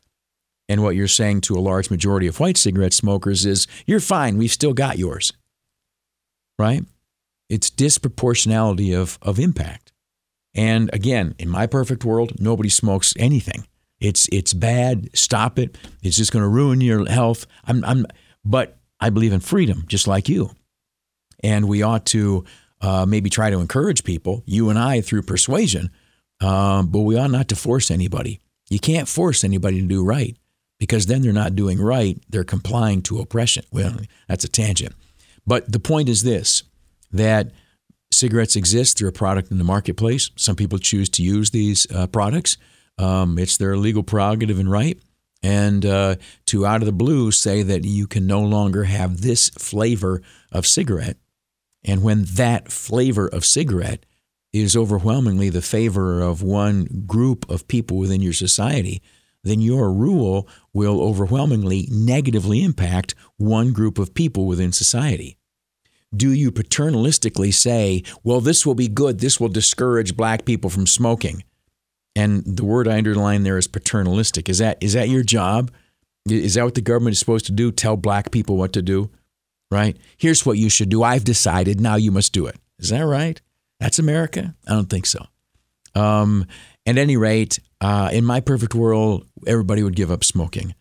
And 0.68 0.84
what 0.84 0.94
you're 0.94 1.08
saying 1.08 1.40
to 1.42 1.56
a 1.56 1.58
large 1.58 1.90
majority 1.90 2.28
of 2.28 2.38
white 2.38 2.56
cigarette 2.56 2.92
smokers 2.92 3.44
is 3.44 3.66
you're 3.86 3.98
fine, 3.98 4.38
we've 4.38 4.52
still 4.52 4.72
got 4.72 4.98
yours. 4.98 5.32
Right? 6.58 6.84
It's 7.50 7.68
disproportionality 7.70 8.98
of, 8.98 9.18
of 9.20 9.38
impact. 9.38 9.92
And 10.54 10.88
again, 10.92 11.34
in 11.38 11.48
my 11.48 11.66
perfect 11.66 12.04
world, 12.04 12.40
nobody 12.40 12.68
smokes 12.68 13.12
anything. 13.18 13.66
It's 14.00 14.28
it's 14.32 14.54
bad. 14.54 15.10
Stop 15.14 15.58
it. 15.58 15.76
It's 16.02 16.16
just 16.16 16.32
going 16.32 16.42
to 16.42 16.48
ruin 16.48 16.80
your 16.80 17.06
health. 17.08 17.46
I'm, 17.64 17.84
I'm, 17.84 18.06
but 18.44 18.78
I 18.98 19.10
believe 19.10 19.32
in 19.32 19.40
freedom, 19.40 19.84
just 19.86 20.06
like 20.06 20.28
you. 20.28 20.52
And 21.42 21.68
we 21.68 21.82
ought 21.82 22.06
to 22.06 22.44
uh, 22.80 23.04
maybe 23.06 23.28
try 23.28 23.50
to 23.50 23.58
encourage 23.58 24.04
people, 24.04 24.42
you 24.46 24.70
and 24.70 24.78
I, 24.78 25.00
through 25.02 25.22
persuasion. 25.22 25.90
Um, 26.40 26.86
but 26.86 27.00
we 27.00 27.18
ought 27.18 27.30
not 27.30 27.48
to 27.48 27.56
force 27.56 27.90
anybody. 27.90 28.40
You 28.70 28.78
can't 28.78 29.08
force 29.08 29.44
anybody 29.44 29.80
to 29.82 29.86
do 29.86 30.04
right 30.04 30.36
because 30.78 31.06
then 31.06 31.20
they're 31.20 31.32
not 31.32 31.56
doing 31.56 31.80
right. 31.80 32.18
They're 32.30 32.44
complying 32.44 33.02
to 33.02 33.18
oppression. 33.18 33.64
Well, 33.70 33.96
that's 34.28 34.44
a 34.44 34.48
tangent. 34.48 34.94
But 35.46 35.70
the 35.70 35.80
point 35.80 36.08
is 36.08 36.22
this 36.22 36.62
that 37.12 37.52
cigarettes 38.12 38.56
exist. 38.56 38.98
They're 38.98 39.08
a 39.08 39.12
product 39.12 39.50
in 39.50 39.58
the 39.58 39.64
marketplace. 39.64 40.30
Some 40.36 40.56
people 40.56 40.78
choose 40.78 41.08
to 41.10 41.22
use 41.22 41.50
these 41.50 41.86
uh, 41.92 42.06
products. 42.06 42.56
Um, 42.98 43.38
it's 43.38 43.56
their 43.56 43.76
legal 43.76 44.02
prerogative 44.02 44.58
and 44.58 44.70
right. 44.70 44.98
And 45.42 45.86
uh, 45.86 46.16
to 46.46 46.66
out 46.66 46.82
of 46.82 46.86
the 46.86 46.92
blue 46.92 47.32
say 47.32 47.62
that 47.62 47.84
you 47.84 48.06
can 48.06 48.26
no 48.26 48.42
longer 48.42 48.84
have 48.84 49.22
this 49.22 49.48
flavor 49.50 50.22
of 50.52 50.66
cigarette. 50.66 51.16
And 51.84 52.02
when 52.02 52.24
that 52.34 52.70
flavor 52.70 53.26
of 53.26 53.46
cigarette 53.46 54.04
is 54.52 54.76
overwhelmingly 54.76 55.48
the 55.48 55.62
favor 55.62 56.20
of 56.20 56.42
one 56.42 57.04
group 57.06 57.48
of 57.48 57.68
people 57.68 57.96
within 57.96 58.20
your 58.20 58.32
society, 58.32 59.00
then 59.42 59.60
your 59.60 59.90
rule 59.92 60.46
will 60.74 61.00
overwhelmingly 61.00 61.88
negatively 61.90 62.62
impact 62.62 63.14
one 63.38 63.72
group 63.72 63.98
of 63.98 64.12
people 64.12 64.46
within 64.46 64.72
society. 64.72 65.38
Do 66.14 66.32
you 66.32 66.50
paternalistically 66.50 67.54
say, 67.54 68.02
well, 68.24 68.40
this 68.40 68.66
will 68.66 68.74
be 68.74 68.88
good, 68.88 69.20
this 69.20 69.38
will 69.38 69.48
discourage 69.48 70.16
black 70.16 70.44
people 70.44 70.70
from 70.70 70.86
smoking? 70.86 71.44
And 72.16 72.42
the 72.44 72.64
word 72.64 72.88
I 72.88 72.98
underline 72.98 73.44
there 73.44 73.58
is 73.58 73.68
paternalistic. 73.68 74.48
Is 74.48 74.58
that, 74.58 74.78
is 74.80 74.94
that 74.94 75.08
your 75.08 75.22
job? 75.22 75.70
Is 76.28 76.54
that 76.54 76.64
what 76.64 76.74
the 76.74 76.80
government 76.80 77.12
is 77.12 77.20
supposed 77.20 77.46
to 77.46 77.52
do? 77.52 77.70
Tell 77.70 77.96
black 77.96 78.30
people 78.32 78.56
what 78.56 78.72
to 78.72 78.82
do? 78.82 79.10
Right? 79.70 79.96
Here's 80.16 80.44
what 80.44 80.58
you 80.58 80.68
should 80.68 80.88
do. 80.88 81.04
I've 81.04 81.24
decided. 81.24 81.80
Now 81.80 81.94
you 81.94 82.10
must 82.10 82.32
do 82.32 82.46
it. 82.46 82.56
Is 82.80 82.90
that 82.90 83.02
right? 83.02 83.40
That's 83.78 84.00
America? 84.00 84.54
I 84.66 84.72
don't 84.72 84.90
think 84.90 85.06
so. 85.06 85.26
Um, 85.94 86.46
at 86.86 86.98
any 86.98 87.16
rate, 87.16 87.60
uh, 87.80 88.10
in 88.12 88.24
my 88.24 88.40
perfect 88.40 88.74
world, 88.74 89.26
everybody 89.46 89.82
would 89.82 89.96
give 89.96 90.10
up 90.10 90.24
smoking. 90.24 90.74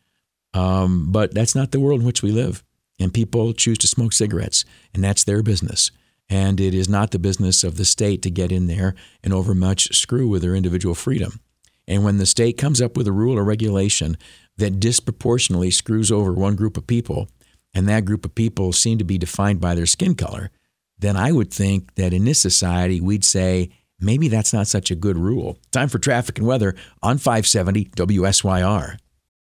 Um, 0.54 1.12
but 1.12 1.34
that's 1.34 1.56
not 1.56 1.72
the 1.72 1.80
world 1.80 2.02
in 2.02 2.08
which 2.08 2.24
we 2.24 2.32
live. 2.32 2.64
And 3.00 3.14
people 3.14 3.54
choose 3.54 3.78
to 3.80 3.88
smoke 3.88 4.14
cigarettes, 4.14 4.66
and 4.94 5.04
that's 5.04 5.24
their 5.24 5.42
business. 5.42 5.92
And 6.30 6.60
it 6.60 6.76
is 6.76 6.90
not 6.90 7.12
the 7.12 7.20
business 7.20 7.64
of 7.64 7.78
the 7.78 7.86
state 7.86 8.22
to 8.24 8.30
get 8.30 8.52
in 8.52 8.68
there 8.68 8.94
and 9.24 9.34
overmuch 9.34 9.96
screw 9.96 10.28
with 10.28 10.42
their 10.42 10.56
individual 10.56 10.96
freedom. 10.96 11.40
And 11.88 12.04
when 12.04 12.18
the 12.18 12.28
state 12.28 12.58
comes 12.58 12.82
up 12.82 12.96
with 12.96 13.08
a 13.08 13.12
rule 13.12 13.38
or 13.40 13.44
regulation 13.44 14.16
that 14.58 14.80
disproportionately 14.80 15.72
screws 15.72 16.12
over 16.12 16.34
one 16.34 16.56
group 16.56 16.78
of 16.78 16.86
people, 16.86 17.30
and 17.74 17.88
that 17.88 18.06
group 18.06 18.26
of 18.26 18.36
people 18.36 18.74
seem 18.74 18.98
to 18.98 19.04
be 19.04 19.18
defined 19.18 19.60
by 19.60 19.74
their 19.74 19.86
skin 19.86 20.16
color, 20.16 20.52
then 21.00 21.16
I 21.16 21.32
would 21.32 21.52
think 21.52 21.96
that 21.96 22.14
in 22.14 22.26
this 22.26 22.42
society, 22.42 23.00
we'd 23.00 23.24
say, 23.24 23.70
maybe 24.00 24.28
that's 24.28 24.54
not 24.54 24.68
such 24.68 24.92
a 24.92 24.96
good 24.96 25.18
rule. 25.18 25.58
Time 25.72 25.88
for 25.88 25.98
traffic 25.98 26.38
and 26.38 26.48
weather 26.48 26.76
on 27.02 27.18
570 27.18 27.86
WSYR. 27.86 28.98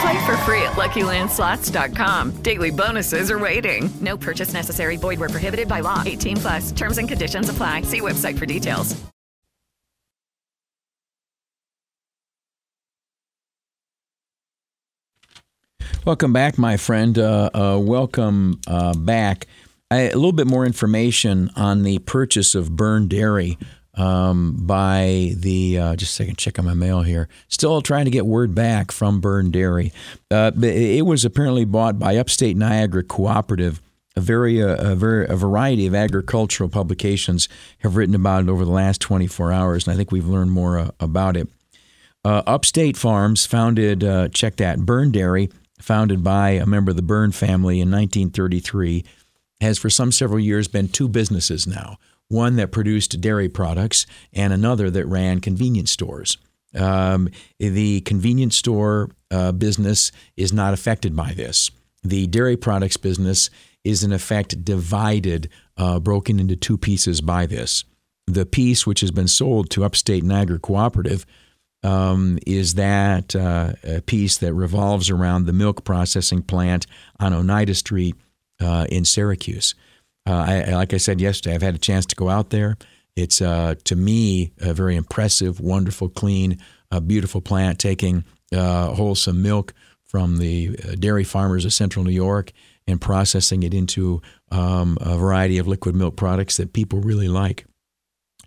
Play 0.00 0.26
for 0.26 0.36
free 0.38 0.62
at 0.62 0.72
LuckyLandSlots.com. 0.76 2.42
Daily 2.42 2.70
bonuses 2.70 3.30
are 3.30 3.38
waiting. 3.38 3.90
No 4.00 4.16
purchase 4.16 4.52
necessary. 4.54 4.96
Void 4.96 5.18
where 5.20 5.28
prohibited 5.28 5.68
by 5.68 5.80
law. 5.80 6.02
18 6.06 6.36
plus. 6.36 6.72
Terms 6.72 6.98
and 6.98 7.08
conditions 7.08 7.48
apply. 7.48 7.82
See 7.82 8.00
website 8.00 8.38
for 8.38 8.46
details. 8.46 8.96
Welcome 16.06 16.32
back, 16.32 16.56
my 16.56 16.78
friend. 16.78 17.18
Uh, 17.18 17.50
uh, 17.52 17.78
welcome 17.78 18.58
uh, 18.66 18.94
back. 18.94 19.46
I, 19.90 20.02
a 20.02 20.14
little 20.14 20.32
bit 20.32 20.46
more 20.46 20.64
information 20.64 21.50
on 21.56 21.82
the 21.82 21.98
purchase 21.98 22.54
of 22.54 22.74
Byrne 22.74 23.06
Dairy 23.06 23.58
um, 23.94 24.56
by 24.60 25.32
the 25.36 25.78
uh, 25.78 25.96
just 25.96 26.12
a 26.12 26.14
second, 26.14 26.38
check 26.38 26.58
on 26.58 26.64
my 26.64 26.74
mail 26.74 27.02
here. 27.02 27.28
Still 27.48 27.82
trying 27.82 28.04
to 28.04 28.10
get 28.10 28.26
word 28.26 28.54
back 28.54 28.92
from 28.92 29.20
Byrne 29.20 29.50
Dairy. 29.50 29.92
Uh, 30.30 30.52
it 30.62 31.04
was 31.04 31.24
apparently 31.24 31.64
bought 31.64 31.98
by 31.98 32.16
Upstate 32.16 32.56
Niagara 32.56 33.02
Cooperative. 33.02 33.80
A 34.16 34.20
very, 34.20 34.60
uh, 34.60 34.92
a 34.92 34.94
very, 34.96 35.26
a 35.28 35.36
variety 35.36 35.86
of 35.86 35.94
agricultural 35.94 36.68
publications 36.68 37.48
have 37.78 37.94
written 37.94 38.14
about 38.14 38.42
it 38.42 38.48
over 38.48 38.64
the 38.64 38.72
last 38.72 39.00
24 39.00 39.52
hours, 39.52 39.86
and 39.86 39.94
I 39.94 39.96
think 39.96 40.10
we've 40.10 40.26
learned 40.26 40.50
more 40.50 40.78
uh, 40.78 40.90
about 40.98 41.36
it. 41.36 41.48
Uh, 42.24 42.42
Upstate 42.44 42.96
Farms 42.96 43.46
founded, 43.46 44.00
check 44.34 44.56
that, 44.56 44.80
Byrne 44.80 45.12
Dairy, 45.12 45.48
founded 45.80 46.24
by 46.24 46.50
a 46.50 46.66
member 46.66 46.90
of 46.90 46.96
the 46.96 47.02
Byrne 47.02 47.30
family 47.30 47.80
in 47.80 47.90
1933, 47.90 49.04
has 49.60 49.78
for 49.78 49.88
some 49.88 50.10
several 50.10 50.40
years 50.40 50.66
been 50.66 50.88
two 50.88 51.08
businesses 51.08 51.66
now 51.66 51.96
one 52.30 52.54
that 52.56 52.70
produced 52.70 53.20
dairy 53.20 53.48
products 53.48 54.06
and 54.32 54.52
another 54.52 54.88
that 54.88 55.06
ran 55.06 55.40
convenience 55.40 55.90
stores. 55.90 56.38
Um, 56.78 57.28
the 57.58 58.00
convenience 58.02 58.56
store 58.56 59.10
uh, 59.32 59.50
business 59.50 60.12
is 60.36 60.52
not 60.52 60.72
affected 60.72 61.16
by 61.16 61.32
this. 61.32 61.70
The 62.04 62.28
dairy 62.28 62.56
products 62.56 62.96
business 62.96 63.50
is, 63.82 64.04
in 64.04 64.12
effect, 64.12 64.64
divided, 64.64 65.50
uh, 65.76 65.98
broken 65.98 66.38
into 66.38 66.54
two 66.54 66.78
pieces 66.78 67.20
by 67.20 67.46
this. 67.46 67.84
The 68.26 68.46
piece 68.46 68.86
which 68.86 69.00
has 69.00 69.10
been 69.10 69.28
sold 69.28 69.68
to 69.70 69.84
Upstate 69.84 70.22
Niagara 70.22 70.60
Cooperative 70.60 71.26
um, 71.82 72.38
is 72.46 72.74
that 72.74 73.34
uh, 73.34 73.72
piece 74.06 74.38
that 74.38 74.54
revolves 74.54 75.10
around 75.10 75.46
the 75.46 75.52
milk 75.52 75.82
processing 75.82 76.42
plant 76.42 76.86
on 77.18 77.32
Oneida 77.32 77.74
Street 77.74 78.14
uh, 78.60 78.86
in 78.88 79.04
Syracuse. 79.04 79.74
Uh, 80.30 80.64
I, 80.68 80.74
like 80.74 80.94
I 80.94 80.98
said 80.98 81.20
yesterday, 81.20 81.54
I've 81.54 81.62
had 81.62 81.74
a 81.74 81.78
chance 81.78 82.06
to 82.06 82.16
go 82.16 82.28
out 82.28 82.50
there. 82.50 82.76
It's 83.16 83.42
uh, 83.42 83.74
to 83.84 83.96
me 83.96 84.52
a 84.60 84.72
very 84.72 84.94
impressive, 84.94 85.58
wonderful, 85.60 86.08
clean, 86.08 86.58
uh, 86.92 87.00
beautiful 87.00 87.40
plant 87.40 87.80
taking 87.80 88.24
wholesome 88.52 89.42
milk 89.42 89.74
from 90.04 90.38
the 90.38 90.68
dairy 90.98 91.24
farmers 91.24 91.64
of 91.64 91.72
Central 91.72 92.04
New 92.04 92.12
York 92.12 92.52
and 92.86 93.00
processing 93.00 93.62
it 93.62 93.74
into 93.74 94.22
um, 94.50 94.98
a 95.00 95.16
variety 95.16 95.58
of 95.58 95.66
liquid 95.66 95.94
milk 95.94 96.16
products 96.16 96.56
that 96.58 96.72
people 96.72 97.00
really 97.00 97.28
like. 97.28 97.64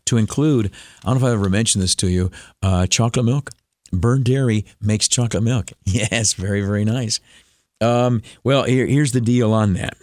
To 0.07 0.17
include, 0.17 0.71
I 1.03 1.09
don't 1.09 1.21
know 1.21 1.27
if 1.27 1.31
I 1.31 1.33
ever 1.33 1.49
mentioned 1.49 1.81
this 1.83 1.95
to 1.95 2.07
you, 2.07 2.31
uh, 2.61 2.87
chocolate 2.87 3.25
milk. 3.25 3.51
Byrne 3.91 4.23
Dairy 4.23 4.65
makes 4.81 5.07
chocolate 5.07 5.43
milk. 5.43 5.71
Yes, 5.85 6.33
very, 6.33 6.61
very 6.61 6.83
nice. 6.85 7.19
Um, 7.83 8.21
well, 8.43 8.63
here, 8.63 8.85
here's 8.87 9.11
the 9.11 9.21
deal 9.21 9.53
on 9.53 9.73
that. 9.73 9.97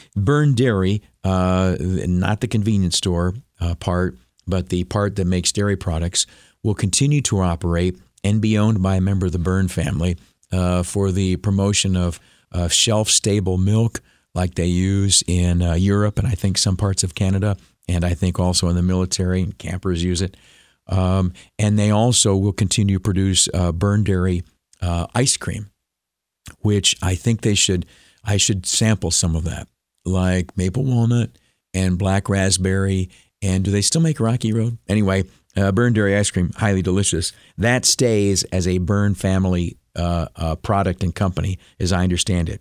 Byrne 0.16 0.54
Dairy, 0.54 1.02
uh, 1.22 1.76
not 1.78 2.40
the 2.40 2.48
convenience 2.48 2.96
store 2.96 3.34
uh, 3.60 3.74
part, 3.74 4.16
but 4.46 4.70
the 4.70 4.84
part 4.84 5.16
that 5.16 5.26
makes 5.26 5.52
dairy 5.52 5.76
products, 5.76 6.26
will 6.62 6.74
continue 6.74 7.20
to 7.22 7.40
operate 7.40 7.98
and 8.24 8.40
be 8.40 8.56
owned 8.56 8.82
by 8.82 8.96
a 8.96 9.00
member 9.00 9.26
of 9.26 9.32
the 9.32 9.38
Byrne 9.38 9.68
family 9.68 10.16
uh, 10.52 10.82
for 10.82 11.10
the 11.12 11.36
promotion 11.36 11.96
of 11.96 12.20
shelf 12.68 13.08
stable 13.08 13.56
milk 13.56 14.00
like 14.34 14.54
they 14.54 14.66
use 14.66 15.22
in 15.26 15.62
uh, 15.62 15.74
Europe 15.74 16.18
and 16.18 16.26
I 16.26 16.32
think 16.32 16.58
some 16.58 16.76
parts 16.76 17.02
of 17.04 17.14
Canada, 17.14 17.56
and 17.88 18.04
I 18.04 18.14
think 18.14 18.38
also 18.38 18.68
in 18.68 18.76
the 18.76 18.82
military. 18.82 19.42
And 19.42 19.56
campers 19.56 20.02
use 20.02 20.22
it. 20.22 20.36
Um, 20.86 21.32
and 21.58 21.78
they 21.78 21.90
also 21.90 22.36
will 22.36 22.52
continue 22.52 22.96
to 22.96 23.00
produce 23.00 23.48
uh, 23.54 23.72
Byrne 23.72 24.04
Dairy 24.04 24.42
uh, 24.80 25.06
ice 25.14 25.36
cream 25.36 25.71
which 26.60 26.96
I 27.02 27.14
think 27.14 27.40
they 27.42 27.54
should 27.54 27.86
I 28.24 28.36
should 28.36 28.66
sample 28.66 29.10
some 29.10 29.34
of 29.34 29.44
that, 29.44 29.68
like 30.04 30.56
maple 30.56 30.84
walnut 30.84 31.30
and 31.74 31.98
black 31.98 32.28
raspberry 32.28 33.10
And 33.40 33.64
do 33.64 33.70
they 33.70 33.82
still 33.82 34.00
make 34.00 34.20
Rocky 34.20 34.52
Road? 34.52 34.78
Anyway, 34.88 35.24
uh, 35.56 35.72
Byrne 35.72 35.92
Dairy 35.92 36.16
ice 36.16 36.30
cream, 36.30 36.52
highly 36.56 36.82
delicious. 36.82 37.32
That 37.58 37.84
stays 37.84 38.44
as 38.44 38.68
a 38.68 38.78
Byrne 38.78 39.14
family 39.14 39.76
uh, 39.96 40.26
uh, 40.36 40.56
product 40.56 41.02
and 41.02 41.14
company, 41.14 41.58
as 41.80 41.92
I 41.92 42.04
understand 42.04 42.48
it. 42.48 42.60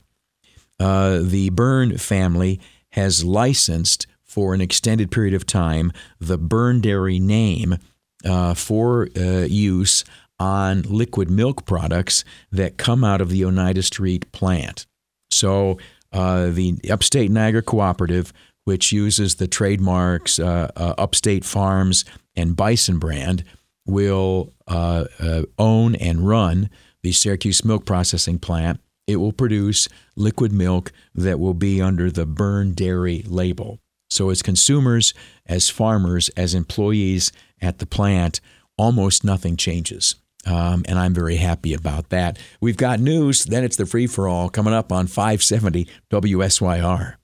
Uh, 0.80 1.20
the 1.22 1.50
Byrne 1.52 1.98
family 1.98 2.60
has 2.94 3.24
licensed 3.24 4.08
for 4.24 4.54
an 4.54 4.62
extended 4.62 5.12
period 5.12 5.34
of 5.34 5.46
time 5.46 5.92
the 6.20 6.38
Byrne 6.38 6.82
Dairy 6.82 7.20
name 7.20 7.78
uh, 8.26 8.54
for 8.54 9.08
uh, 9.16 9.46
use 9.46 10.04
on 10.42 10.82
liquid 10.82 11.30
milk 11.30 11.68
products 11.68 12.26
that 12.52 12.76
come 12.76 13.04
out 13.04 13.22
of 13.22 13.30
the 13.30 13.46
Oneida 13.46 13.84
Street 13.84 14.32
plant. 14.32 14.88
So 15.30 15.78
uh, 16.12 16.48
the 16.50 16.80
Upstate 16.90 17.30
Niagara 17.30 17.62
Cooperative, 17.62 18.34
which 18.64 18.92
uses 18.92 19.36
the 19.36 19.48
trademarks 19.48 20.40
uh, 20.40 20.72
uh, 20.76 20.96
Upstate 20.98 21.46
Farms 21.46 22.06
and 22.36 22.56
Bison 22.56 22.98
brand, 22.98 23.44
will 23.86 24.52
uh, 24.68 25.06
uh, 25.20 25.44
own 25.60 25.94
and 25.94 26.28
run 26.28 26.72
the 27.04 27.12
Syracuse 27.12 27.64
Milk 27.64 27.86
Processing 27.86 28.40
Plant. 28.40 28.80
It 29.06 29.18
will 29.18 29.34
produce 29.34 29.88
liquid 30.16 30.52
milk 30.52 30.92
that 31.14 31.40
will 31.40 31.54
be 31.54 31.80
under 31.80 32.10
the 32.10 32.26
Byrne 32.26 32.74
Dairy 32.74 33.24
label. 33.28 33.80
So, 34.10 34.32
as 34.32 34.42
consumers, 34.42 35.14
as 35.46 35.70
farmers, 35.70 36.30
as 36.30 36.56
employees 36.56 37.32
at 37.62 37.78
the 37.78 37.86
plant, 37.86 38.42
almost 38.76 39.24
nothing 39.24 39.56
changes. 39.56 40.16
Um, 40.46 40.84
and 40.88 40.98
I'm 40.98 41.14
very 41.14 41.36
happy 41.36 41.74
about 41.74 42.10
that. 42.10 42.40
We've 42.60 42.78
got 42.78 43.00
news. 43.00 43.46
Then 43.46 43.64
it's 43.64 43.78
the 43.78 43.86
free 43.86 44.08
for 44.08 44.28
all 44.28 44.50
coming 44.50 44.74
up 44.74 44.92
on 44.92 45.08
570 45.08 45.88
WSYR. 46.10 47.16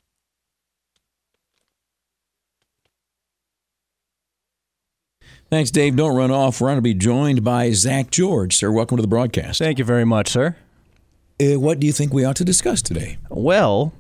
Thanks, 5.50 5.72
Dave. 5.72 5.96
Don't 5.96 6.16
run 6.16 6.30
off. 6.30 6.60
We're 6.60 6.68
going 6.68 6.78
to 6.78 6.82
be 6.82 6.94
joined 6.94 7.44
by 7.44 7.72
Zak 7.72 8.12
George. 8.12 8.56
Sir, 8.56 8.70
welcome 8.70 8.98
to 8.98 9.02
the 9.02 9.08
broadcast. 9.08 9.60
Thank 9.60 9.80
you 9.80 9.86
very 9.86 10.04
much, 10.04 10.28
sir. 10.28 10.58
Uh, 11.40 11.60
what 11.60 11.80
do 11.80 11.88
you 11.88 11.94
think 11.94 12.14
we 12.14 12.26
ought 12.26 12.36
to 12.36 12.44
discuss 12.44 12.82
today? 12.82 13.18
Well, 13.30 13.94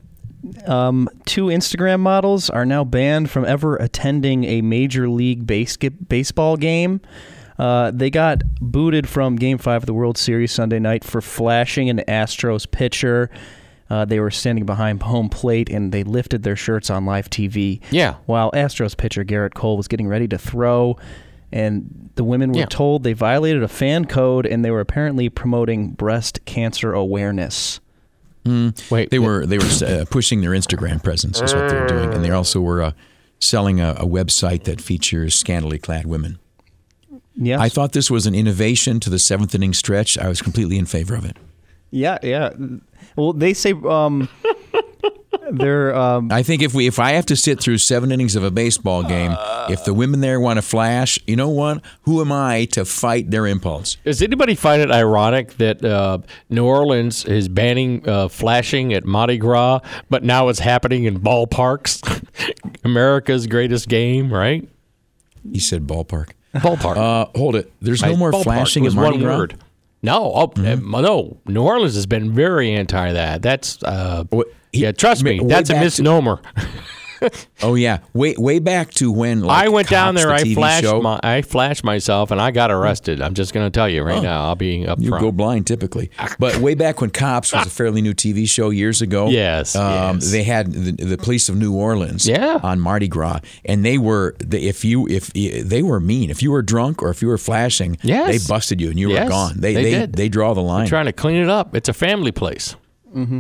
um, 0.65 1.07
two 1.25 1.45
Instagram 1.45 2.01
models 2.01 2.49
are 2.49 2.65
now 2.65 2.83
banned 2.83 3.29
from 3.29 3.45
ever 3.45 3.77
attending 3.77 4.43
a 4.43 4.61
major 4.61 5.07
league 5.07 5.47
base- 5.47 5.77
baseball 5.77 6.57
game. 6.57 6.99
Uh, 7.57 7.91
they 7.91 8.09
got 8.09 8.41
booted 8.61 9.07
from 9.09 9.35
Game 9.35 9.57
Five 9.57 9.83
of 9.83 9.85
the 9.87 9.93
World 9.93 10.17
Series 10.17 10.51
Sunday 10.51 10.79
night 10.79 11.03
for 11.03 11.21
flashing 11.21 11.89
an 11.89 12.01
Astros 12.07 12.69
pitcher. 12.69 13.29
Uh, 13.89 14.03
they 14.05 14.19
were 14.19 14.29
standing 14.31 14.65
behind 14.65 15.01
home 15.01 15.29
plate 15.29 15.69
and 15.69 15.91
they 15.91 16.03
lifted 16.03 16.43
their 16.43 16.55
shirts 16.57 16.89
on 16.89 17.05
live 17.05 17.29
TV. 17.29 17.79
Yeah. 17.89 18.15
While 18.25 18.51
Astros 18.51 18.95
pitcher 18.97 19.23
Gerrit 19.23 19.53
Cole 19.53 19.77
was 19.77 19.87
getting 19.87 20.07
ready 20.07 20.27
to 20.27 20.37
throw, 20.37 20.97
and 21.51 22.09
the 22.15 22.23
women 22.25 22.51
were 22.51 22.59
Yeah. 22.59 22.65
told 22.65 23.03
they 23.03 23.13
violated 23.13 23.63
a 23.63 23.67
fan 23.69 24.05
code 24.05 24.45
and 24.45 24.63
they 24.65 24.71
were 24.71 24.81
apparently 24.81 25.29
promoting 25.29 25.91
breast 25.91 26.43
cancer 26.45 26.91
awareness. 26.93 27.79
Wait, 28.89 29.09
They 29.09 29.19
were 29.19 29.45
they 29.45 29.57
were 29.57 29.65
uh, 29.85 30.05
pushing 30.09 30.39
their 30.41 30.51
Instagram 30.51 31.03
presence 31.03 31.41
is 31.41 31.53
what 31.53 31.67
they're 31.69 31.85
doing, 31.87 32.13
and 32.13 32.23
they 32.23 32.29
also 32.31 32.61
were 32.61 32.81
uh, 32.81 32.91
selling 33.39 33.81
a, 33.81 33.91
a 33.97 34.05
website 34.05 34.63
that 34.63 34.79
features 34.79 35.35
scantily 35.35 35.77
clad 35.77 36.05
women. 36.05 36.39
Yes. 37.37 37.59
I 37.59 37.69
thought 37.69 37.91
this 37.93 38.09
was 38.09 38.25
an 38.25 38.33
innovation 38.33 38.99
to 39.01 39.09
the 39.09 39.19
seventh 39.19 39.53
inning 39.53 39.73
stretch. 39.73 40.17
I 40.17 40.27
was 40.27 40.41
completely 40.41 40.77
in 40.77 40.85
favor 40.85 41.15
of 41.15 41.23
it. 41.23 41.37
Yeah, 41.91 42.17
yeah. 42.23 42.49
Well, 43.15 43.31
they 43.33 43.53
say 43.53 43.73
um, 43.87 44.27
they're 45.51 45.95
um, 45.95 46.31
I 46.31 46.43
think 46.43 46.61
if 46.61 46.73
we 46.73 46.87
if 46.87 46.99
I 46.99 47.11
have 47.11 47.25
to 47.27 47.35
sit 47.35 47.61
through 47.61 47.77
seven 47.77 48.11
innings 48.11 48.35
of 48.35 48.43
a 48.43 48.51
baseball 48.51 49.03
game, 49.03 49.35
if 49.69 49.85
the 49.85 49.93
women 49.93 50.19
there 50.19 50.39
want 50.39 50.57
to 50.57 50.61
flash, 50.61 51.19
you 51.27 51.35
know 51.35 51.49
what? 51.49 51.83
Who 52.01 52.21
am 52.21 52.31
I 52.31 52.65
to 52.71 52.85
fight 52.85 53.29
their 53.31 53.47
impulse? 53.47 53.97
Does 54.03 54.21
anybody 54.21 54.55
find 54.55 54.81
it 54.81 54.91
ironic 54.91 55.57
that 55.57 55.83
uh, 55.85 56.19
New 56.49 56.65
Orleans 56.65 57.23
is 57.25 57.47
banning 57.47 58.07
uh, 58.07 58.27
flashing 58.27 58.93
at 58.93 59.05
Mardi 59.05 59.37
Gras, 59.37 59.79
but 60.09 60.23
now 60.23 60.49
it's 60.49 60.59
happening 60.59 61.05
in 61.05 61.19
ballparks? 61.19 62.01
America's 62.83 63.47
greatest 63.47 63.87
game, 63.87 64.33
right? 64.33 64.67
He 65.49 65.59
said 65.59 65.87
ballpark. 65.87 66.31
Ballpark. 66.55 66.97
Uh, 66.97 67.25
hold 67.37 67.55
it. 67.55 67.71
There's 67.81 68.01
no 68.01 68.09
Right, 68.09 68.17
more 68.17 68.31
flashing 68.43 68.83
was 68.83 68.95
one 68.95 69.19
Gras. 69.19 69.37
word. 69.37 69.55
No, 70.03 70.31
oh, 70.33 70.47
Mm-hmm. 70.49 70.93
uh, 70.95 71.01
no. 71.01 71.37
New 71.47 71.63
Orleans 71.63 71.95
has 71.95 72.05
been 72.05 72.31
very 72.33 72.71
anti 72.73 73.13
that. 73.13 73.41
That's 73.41 73.81
uh, 73.83 74.23
he- 74.71 74.81
yeah. 74.83 74.91
Trust 74.91 75.23
me, 75.23 75.39
that's 75.43 75.69
a 75.69 75.73
back 75.73 75.79
to- 75.79 75.85
misnomer. 75.85 76.39
Oh 77.63 77.73
yeah, 77.73 77.99
way 78.13 78.35
way 78.37 78.59
back 78.59 78.91
to 78.95 79.11
when 79.11 79.41
like, 79.41 79.65
I 79.65 79.69
went 79.69 79.89
down 79.89 80.13
there. 80.13 80.27
the 80.27 80.33
I 80.35 80.53
flashed 80.53 80.83
show. 80.83 81.01
my, 81.01 81.19
I 81.23 81.41
flashed 81.41 81.83
myself, 81.83 82.29
and 82.29 82.39
I 82.39 82.51
got 82.51 82.69
arrested. 82.71 83.19
I'm 83.21 83.33
just 83.33 83.51
going 83.53 83.65
to 83.65 83.71
tell 83.71 83.89
you 83.89 84.03
right 84.03 84.21
now. 84.21 84.45
I'll 84.45 84.55
be 84.55 84.85
up 84.85 84.99
You 85.01 85.09
go 85.11 85.31
blind 85.31 85.65
typically, 85.65 86.11
but 86.37 86.57
way 86.57 86.75
back 86.75 87.01
when 87.01 87.09
Cops 87.09 87.51
was 87.53 87.65
a 87.65 87.69
fairly 87.81 88.01
new 88.03 88.13
TV 88.13 88.47
show 88.47 88.69
years 88.69 89.01
ago. 89.01 89.29
Yes, 89.29 89.75
um, 89.75 90.17
yes. 90.17 90.31
they 90.31 90.43
had 90.43 90.71
the, 90.71 90.91
the 90.91 91.17
police 91.17 91.49
of 91.49 91.55
New 91.57 91.73
Orleans. 91.73 92.27
Yeah. 92.27 92.59
on 92.61 92.79
Mardi 92.79 93.07
Gras, 93.07 93.39
and 93.65 93.83
they 93.83 93.97
were 93.97 94.35
they, 94.39 94.59
if 94.61 94.85
you 94.85 95.07
if 95.07 95.33
they 95.33 95.81
were 95.81 95.99
mean 95.99 96.29
if 96.29 96.43
you 96.43 96.51
were 96.51 96.61
drunk 96.61 97.01
or 97.01 97.09
if 97.09 97.21
you 97.23 97.27
were 97.27 97.37
flashing, 97.39 97.97
Yes. 98.03 98.27
they 98.45 98.53
busted 98.53 98.79
you 98.79 98.89
and 98.91 98.99
you 98.99 99.09
Yes, 99.11 99.23
were 99.25 99.29
gone. 99.31 99.53
They 99.59 99.73
they 99.73 99.83
they, 99.83 99.91
did. 99.91 100.13
they 100.13 100.29
draw 100.29 100.53
the 100.53 100.61
line. 100.61 100.85
trying 100.87 101.05
to 101.07 101.13
clean 101.13 101.41
it 101.41 101.49
up. 101.49 101.75
It's 101.75 101.89
a 101.89 101.93
family 101.93 102.31
place. 102.31 102.75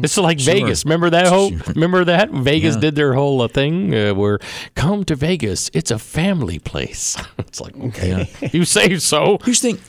It's 0.03 0.17
like 0.17 0.39
Sure. 0.39 0.53
Vegas. 0.53 0.85
Remember 0.85 1.09
that 1.09 1.27
whole? 1.27 1.51
Remember 1.75 2.03
that 2.05 2.31
Vegas 2.31 2.75
did 2.75 2.95
their 2.95 3.13
whole 3.13 3.41
uh, 3.41 3.47
thing 3.47 3.93
uh, 3.93 4.13
where 4.13 4.39
come 4.75 5.03
to 5.05 5.15
Vegas. 5.15 5.69
It's 5.73 5.91
a 5.91 5.99
family 5.99 6.59
place. 6.59 7.15
it's 7.37 7.61
like 7.61 7.75
okay, 7.77 8.29
you 8.53 8.65
say 8.65 8.97
so. 8.97 9.37
Here's 9.43 9.61
the 9.61 9.73
thing 9.73 9.81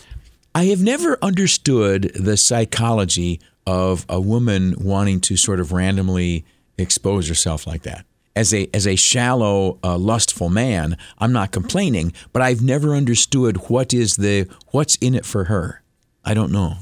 I 0.54 0.64
have 0.66 0.82
never 0.82 1.18
understood 1.22 2.12
the 2.14 2.36
psychology 2.36 3.40
of 3.66 4.04
a 4.08 4.20
woman 4.20 4.74
wanting 4.78 5.20
to 5.20 5.36
sort 5.36 5.60
of 5.60 5.72
randomly 5.72 6.44
expose 6.78 7.28
herself 7.28 7.66
like 7.66 7.82
that. 7.82 8.04
As 8.36 8.54
a 8.54 8.68
as 8.72 8.86
a 8.86 8.94
shallow, 8.96 9.78
uh, 9.82 9.98
lustful 9.98 10.48
man, 10.48 10.96
I'm 11.18 11.32
not 11.32 11.50
complaining, 11.50 12.12
but 12.32 12.40
I've 12.40 12.62
never 12.62 12.94
understood 12.94 13.56
what 13.68 13.92
is 13.92 14.16
the 14.16 14.46
what's 14.68 14.96
in 14.96 15.14
it 15.14 15.24
for 15.24 15.44
her. 15.44 15.82
I 16.24 16.34
don't 16.34 16.52
know. 16.52 16.74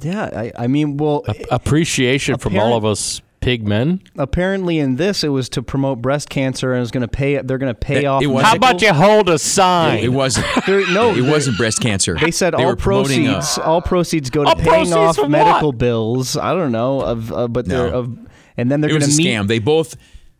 Yeah. 0.00 0.24
I, 0.32 0.52
I 0.64 0.66
mean, 0.66 0.96
well, 0.96 1.24
Appreciation 1.50 2.38
from 2.38 2.56
all 2.58 2.76
of 2.76 2.84
us 2.84 3.20
pig 3.40 3.66
men. 3.66 4.00
apparently 4.18 4.78
in 4.80 4.96
this 4.96 5.22
it 5.22 5.28
was 5.28 5.48
to 5.48 5.62
promote 5.62 6.02
breast 6.02 6.28
cancer 6.28 6.72
and 6.72 6.82
it's 6.82 6.90
going 6.90 7.02
to 7.02 7.08
pay. 7.08 7.40
They're 7.40 7.56
going 7.58 7.72
to 7.72 7.78
pay 7.78 8.02
It- 8.02 8.06
off. 8.06 8.22
it 8.22 8.26
was- 8.26 8.44
How 8.44 8.56
about 8.56 8.82
you 8.82 8.92
hold 8.92 9.28
a 9.28 9.38
sign? 9.38 9.98
It 10.00 10.12
wasn't. 10.12 10.46
There- 10.66 10.86
no, 10.92 11.10
it 11.12 11.22
there- 11.22 11.30
wasn't 11.30 11.56
breast 11.56 11.80
cancer. 11.80 12.16
They 12.20 12.30
said 12.32 12.52
They 12.54 12.62
all 12.64 12.70
were 12.70 12.76
promoting 12.76 13.26
a- 13.28 13.32
proceeds, 13.34 13.58
all 13.58 13.80
proceeds 13.80 14.30
go 14.30 14.42
to 14.42 14.48
All 14.50 14.54
paying 14.56 14.66
proceeds 14.68 14.92
off 14.96 15.16
from 15.16 15.30
medical 15.30 15.68
what? 15.68 15.78
bills. 15.78 16.36
I 16.36 16.52
don't 16.54 16.72
know 16.72 17.00
of, 17.00 17.32
uh, 17.32 17.46
but 17.48 17.66
they're 17.66 17.90
No. 17.90 17.98
of, 18.00 18.18
and 18.56 18.70
then 18.72 18.80
they're 18.80 18.90
it 18.90 18.94
going 18.98 19.02
was 19.04 19.16
to 19.16 19.22
a 19.22 19.24
meet. 19.24 19.32
scam. 19.32 19.46
They 19.46 19.60
both 19.60 19.96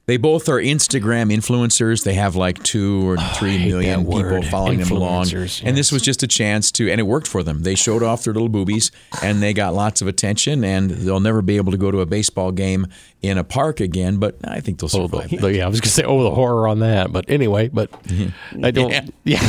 they 0.09 0.17
both 0.17 0.49
are 0.49 0.57
Instagram 0.57 1.31
influencers. 1.31 2.03
They 2.03 2.15
have 2.15 2.35
like 2.35 2.63
two 2.63 3.07
or 3.07 3.17
oh, 3.19 3.33
three 3.37 3.59
hate 3.59 3.69
million 3.69 4.05
that 4.05 4.11
people 4.11 4.31
word, 4.31 4.47
following 4.47 4.79
them 4.79 4.91
along. 4.91 5.27
influencers, 5.27 5.63
And 5.63 5.77
this 5.77 5.93
was 5.93 6.01
just 6.01 6.23
a 6.23 6.27
chance 6.27 6.73
to, 6.73 6.91
and 6.91 6.99
it 6.99 7.05
worked 7.05 7.27
for 7.27 7.43
them. 7.43 7.63
They 7.63 7.75
showed 7.75 8.03
off 8.03 8.25
their 8.25 8.33
little 8.33 8.49
boobies, 8.49 8.91
and 9.23 9.43
they 9.43 9.53
got 9.53 9.75
lots 9.75 10.01
of 10.01 10.09
attention. 10.09 10.65
And 10.65 10.91
they'll 10.91 11.21
never 11.21 11.43
be 11.43 11.59
able 11.59 11.73
to 11.73 11.79
go 11.79 11.91
to 11.91 12.01
a 12.01 12.07
baseball 12.07 12.53
game 12.53 12.87
in 13.21 13.37
a 13.37 13.45
park 13.45 13.81
again. 13.81 14.17
But 14.17 14.37
I 14.45 14.61
think 14.61 14.79
they'll 14.81 14.89
Oh, 14.99 15.07
survive. 15.09 15.29
the, 15.29 15.53
yeah, 15.55 15.67
I 15.67 15.69
was 15.69 15.83
gonna 15.83 15.91
say, 15.91 16.05
oh, 16.05 16.23
the 16.23 16.31
horror 16.31 16.67
on 16.69 16.79
that. 16.79 17.13
But 17.13 17.27
anyway, 17.29 17.69
but 17.69 17.91
I 18.63 18.71
don't. 18.71 19.13
Yeah. 19.25 19.41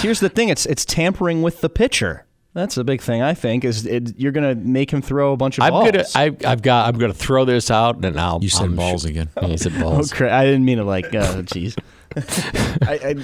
Here's 0.00 0.20
the 0.20 0.30
thing: 0.34 0.48
it's 0.48 0.64
it's 0.64 0.86
tampering 0.86 1.42
with 1.42 1.60
the 1.60 1.68
pitcher. 1.68 2.24
That's 2.56 2.74
the 2.74 2.84
big 2.84 3.02
thing. 3.02 3.20
I 3.20 3.34
think 3.34 3.64
is 3.66 3.84
it, 3.84 4.18
you're 4.18 4.32
going 4.32 4.48
to 4.48 4.54
make 4.58 4.90
him 4.90 5.02
throw 5.02 5.34
a 5.34 5.36
bunch 5.36 5.58
of 5.58 5.64
I'm 5.64 5.72
balls. 5.72 5.90
gonna. 5.92 6.04
I, 6.14 6.34
I've 6.50 6.62
got. 6.62 6.88
I'm 6.88 6.98
gonna 6.98 7.12
throw 7.12 7.44
this 7.44 7.70
out, 7.70 8.02
and 8.02 8.18
I'll. 8.18 8.38
You 8.42 8.48
said 8.48 8.64
I'm 8.64 8.76
balls 8.76 9.02
sure- 9.02 9.10
again. 9.10 9.28
Yeah, 9.40 9.46
you 9.48 9.58
said 9.58 9.72
Oh, 9.76 9.80
balls. 9.82 10.10
cra- 10.10 10.34
I 10.34 10.46
didn't 10.46 10.64
mean 10.64 10.78
it 10.78 10.84
like, 10.84 11.04
uh, 11.14 11.42
jeez. 11.42 11.76
I, 12.88 12.94
I, 13.10 13.14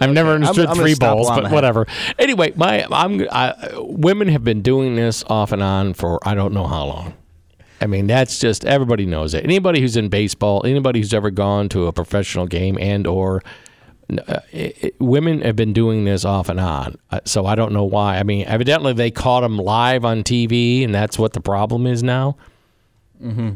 I've 0.00 0.10
never 0.10 0.30
I'm- 0.30 0.36
understood 0.42 0.68
I'm 0.68 0.76
three 0.76 0.94
balls, 0.94 1.28
I'm 1.28 1.42
but 1.42 1.52
whatever. 1.52 1.86
Anyway, 2.18 2.52
my 2.56 2.86
I'm 2.90 3.26
I, 3.30 3.54
women 3.76 4.28
have 4.28 4.42
been 4.42 4.62
doing 4.62 4.96
this 4.96 5.22
off 5.26 5.52
and 5.52 5.62
on 5.62 5.92
for 5.92 6.18
I 6.26 6.34
don't 6.34 6.54
know 6.54 6.66
how 6.66 6.86
long. 6.86 7.14
I 7.82 7.86
mean, 7.86 8.06
that's 8.06 8.38
just 8.38 8.64
everybody 8.64 9.04
knows 9.04 9.34
it. 9.34 9.44
Anybody 9.44 9.80
who's 9.80 9.96
in 9.96 10.08
baseball, 10.08 10.64
anybody 10.64 11.00
who's 11.00 11.12
ever 11.12 11.30
gone 11.30 11.68
to 11.70 11.88
a 11.88 11.92
professional 11.92 12.46
game 12.46 12.78
and 12.80 13.06
or 13.06 13.42
uh, 14.20 14.40
it, 14.52 14.76
it- 14.84 14.94
women 15.00 15.40
have 15.42 15.56
been 15.56 15.72
doing 15.72 16.04
this 16.04 16.24
off 16.24 16.48
and 16.48 16.60
on. 16.60 16.96
Uh, 17.10 17.20
so 17.24 17.46
I 17.46 17.54
don't 17.54 17.72
know 17.72 17.84
why. 17.84 18.18
I 18.18 18.22
mean, 18.22 18.44
evidently 18.46 18.92
they 18.92 19.10
caught 19.10 19.40
them 19.42 19.56
live 19.58 20.04
on 20.04 20.22
TV, 20.22 20.84
and 20.84 20.94
that's 20.94 21.18
what 21.18 21.32
the 21.32 21.40
problem 21.40 21.86
is 21.86 22.02
now. 22.02 22.36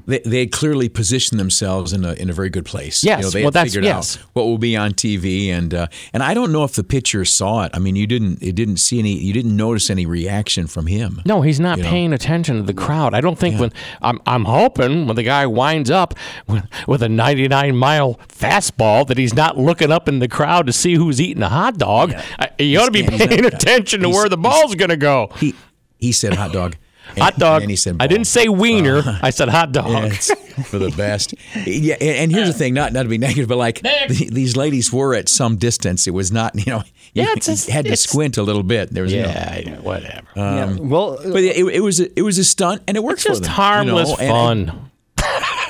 They, 0.06 0.20
they 0.20 0.46
clearly 0.46 0.88
positioned 0.88 1.40
themselves 1.40 1.92
in 1.92 2.04
a 2.04 2.12
in 2.14 2.30
a 2.30 2.32
very 2.32 2.48
good 2.50 2.64
place. 2.64 3.02
Yes, 3.02 3.18
you 3.18 3.22
know, 3.24 3.30
they 3.30 3.42
well, 3.42 3.50
that's- 3.50 3.72
figured 3.72 3.84
yes. 3.84 4.16
out 4.16 4.22
what 4.34 4.44
will 4.44 4.58
be 4.58 4.76
on 4.76 4.92
TV, 4.92 5.48
and 5.48 5.74
uh, 5.74 5.86
and 6.12 6.22
I 6.22 6.34
don't 6.34 6.52
know 6.52 6.62
if 6.64 6.72
the 6.74 6.84
pitcher 6.84 7.24
saw 7.24 7.64
it. 7.64 7.72
I 7.74 7.78
mean, 7.80 7.96
you 7.96 8.06
didn't 8.06 8.42
you 8.42 8.52
didn't 8.52 8.76
see 8.76 8.98
any 9.00 9.12
you 9.18 9.32
didn't 9.32 9.56
notice 9.56 9.90
any 9.90 10.06
reaction 10.06 10.66
from 10.68 10.86
him. 10.86 11.20
No, 11.24 11.42
he's 11.42 11.58
not 11.58 11.78
You 11.78 11.84
know? 11.84 11.90
paying 11.90 12.12
attention 12.12 12.56
to 12.56 12.62
the 12.62 12.74
crowd. 12.74 13.12
I 13.14 13.20
don't 13.20 13.38
think 13.38 13.58
when 13.58 13.72
I'm 14.02 14.20
I'm 14.26 14.44
hoping 14.44 15.06
when 15.06 15.16
the 15.16 15.22
guy 15.24 15.46
winds 15.46 15.90
up 15.90 16.14
with, 16.46 16.64
with 16.86 17.02
a 17.02 17.08
99 17.08 17.76
mile 17.76 18.14
fastball 18.28 19.06
that 19.08 19.18
he's 19.18 19.34
not 19.34 19.58
looking 19.58 19.90
up 19.90 20.08
in 20.08 20.20
the 20.20 20.28
crowd 20.28 20.66
to 20.66 20.72
see 20.72 20.94
who's 20.94 21.20
eating 21.20 21.42
a 21.42 21.48
hot 21.48 21.76
dog. 21.78 22.14
I, 22.38 22.50
you 22.58 22.78
ought 22.78 22.86
to 22.86 22.90
be 22.92 23.00
He's- 23.00 23.10
he's 23.12 23.20
not- 23.20 23.28
paying 23.30 23.44
attention 23.46 24.00
to 24.00 24.06
he's- 24.06 24.16
where 24.16 24.28
the 24.28 24.36
ball's 24.38 24.74
going 24.74 24.90
to 24.90 24.96
go. 24.96 25.30
He 25.38 25.54
he 25.98 26.12
said 26.12 26.34
hot 26.34 26.52
dog. 26.52 26.76
And- 27.10 27.18
Hot 27.22 27.38
dog. 27.38 27.62
And 27.62 27.70
he 27.70 27.76
said 27.76 27.96
I 28.00 28.06
didn't 28.06 28.26
say 28.26 28.48
wiener. 28.48 29.02
I 29.22 29.30
said 29.30 29.48
hot 29.48 29.72
dog. 29.72 29.88
Yeah, 29.90 30.10
for 30.64 30.78
the 30.78 30.90
best. 30.96 31.34
Yeah, 31.66 31.94
and, 32.00 32.10
and 32.16 32.32
here's 32.32 32.48
the 32.48 32.54
thing, 32.54 32.74
not 32.74 32.92
not 32.92 33.04
to 33.04 33.08
be 33.08 33.18
negative, 33.18 33.48
but 33.48 33.58
like 33.58 33.80
the, 33.82 34.28
these 34.32 34.56
ladies 34.56 34.92
were 34.92 35.14
at 35.14 35.28
some 35.28 35.56
distance. 35.56 36.06
It 36.06 36.12
was 36.12 36.30
not, 36.32 36.54
you 36.66 36.72
know, 36.72 36.82
you, 37.14 37.22
Yeah, 37.22 37.34
it's 37.36 37.48
a- 37.48 37.66
you 37.68 37.72
had 37.72 37.84
to 37.86 37.96
squint 37.96 38.36
a 38.36 38.42
little 38.42 38.62
bit. 38.62 38.90
There 38.92 39.02
was, 39.02 39.12
you 39.12 39.22
know, 39.22 39.28
yeah, 39.28 39.58
yeah, 39.58 39.80
whatever. 39.80 40.26
Um, 40.36 40.56
yeah. 40.56 40.76
Well, 40.80 41.18
but 41.22 41.42
it, 41.42 41.56
it 41.56 41.80
was 41.80 42.00
a, 42.00 42.18
it 42.18 42.22
was 42.22 42.38
a 42.38 42.44
stunt, 42.44 42.82
and 42.86 42.96
it 42.96 43.02
worked 43.02 43.22
Just 43.22 43.40
for 43.42 43.44
them. 43.44 43.50
you 43.50 43.54
harmless 43.54 44.08
know, 44.10 44.16
and- 44.18 44.68
fun. 44.68 44.90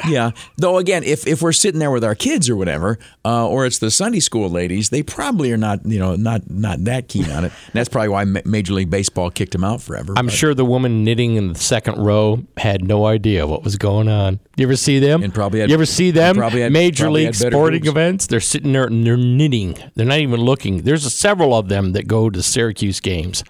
yeah. 0.12 0.31
Though 0.57 0.79
again, 0.79 1.03
if 1.05 1.27
if 1.27 1.42
we're 1.42 1.53
sitting 1.53 1.79
there 1.79 1.90
with 1.90 2.05
our 2.05 2.14
kids 2.14 2.49
or 2.49 2.57
whatever, 2.57 2.99
uh, 3.25 3.47
or 3.49 3.66
it's 3.66 3.79
the 3.79 3.90
Sunday 3.90 4.21
school 4.21 4.49
ladies, 4.49 4.90
they 4.90 5.03
probably 5.03 5.53
are 5.53 5.57
not, 5.57 5.85
you 5.85 5.99
know, 5.99 6.16
not 6.16 6.49
not 6.51 6.85
that 6.85 7.09
keen 7.09 7.31
on 7.31 7.45
it. 7.45 7.53
And 7.66 7.73
that's 7.75 7.88
probably 7.88 8.09
why 8.09 8.25
Major 8.25 8.75
League 8.75 8.90
Baseball 8.90 9.31
kicked 9.31 9.53
them 9.53 9.64
out 9.64 9.81
forever. 9.83 10.14
I'm 10.16 10.27
but- 10.27 10.35
sure 10.35 10.55
the 10.55 10.64
woman 10.64 11.05
knitting 11.05 11.37
in 11.37 11.53
the 11.53 11.59
second 11.59 11.97
row 12.05 12.42
had 12.57 12.85
no 12.85 13.07
idea 13.07 13.47
what 13.47 13.64
was 13.64 13.77
going 13.77 14.09
on. 14.09 14.40
You 14.57 14.66
ever 14.66 14.77
see 14.77 14.99
them? 14.99 15.23
And 15.23 15.35
probably 15.35 15.61
had- 15.61 15.69
you 15.71 15.75
ever 15.75 15.87
see 15.87 16.11
them? 16.11 16.37
probably 16.37 16.61
had- 16.62 16.73
Major 16.73 17.05
probably 17.05 17.25
league 17.27 17.35
sporting 17.35 17.87
events. 17.87 18.27
They're 18.27 18.40
sitting 18.40 18.73
there 18.73 18.85
and 18.85 19.07
they're 19.07 19.16
knitting. 19.16 19.77
They're 19.95 20.07
not 20.07 20.19
even 20.21 20.40
looking. 20.40 20.83
There's 20.83 21.12
several 21.14 21.55
of 21.55 21.69
them 21.69 21.92
that 21.92 22.07
go 22.09 22.31
to 22.31 22.42
Syracuse 22.42 23.01
games, 23.01 23.45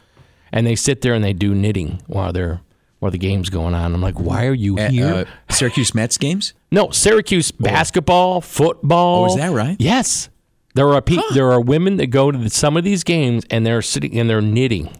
and 0.52 0.66
they 0.66 0.74
sit 0.76 1.02
there 1.02 1.14
and 1.14 1.22
they 1.24 1.32
do 1.32 1.54
knitting 1.54 2.00
while 2.06 2.32
they're 2.32 2.60
while 3.06 3.12
the 3.12 3.18
game's 3.18 3.48
going 3.50 3.72
on. 3.72 3.94
I'm 3.94 4.02
like, 4.02 4.18
why 4.18 4.46
are 4.46 4.52
you 4.54 4.76
Uh, 4.76 4.88
here? 4.90 5.06
uh, 5.06 5.24
Syracuse 5.48 5.94
Mets 5.94 6.18
games. 6.18 6.54
no, 6.72 6.90
Syracuse 6.90 7.52
basketball, 7.52 8.40
football. 8.40 9.22
Oh, 9.22 9.26
is 9.26 9.36
that 9.36 9.52
right? 9.52 9.76
Yes. 9.78 10.28
There 10.74 10.88
are 10.92 11.00
pe- 11.00 11.16
there 11.32 11.52
are 11.52 11.60
women 11.60 11.96
that 11.98 12.08
go 12.08 12.32
to 12.32 12.36
the, 12.36 12.50
some 12.50 12.76
of 12.76 12.82
these 12.84 13.04
games 13.04 13.44
and 13.48 13.64
they're 13.64 13.80
sitting 13.80 14.18
and 14.18 14.28
they're 14.28 14.42
knitting, 14.42 14.90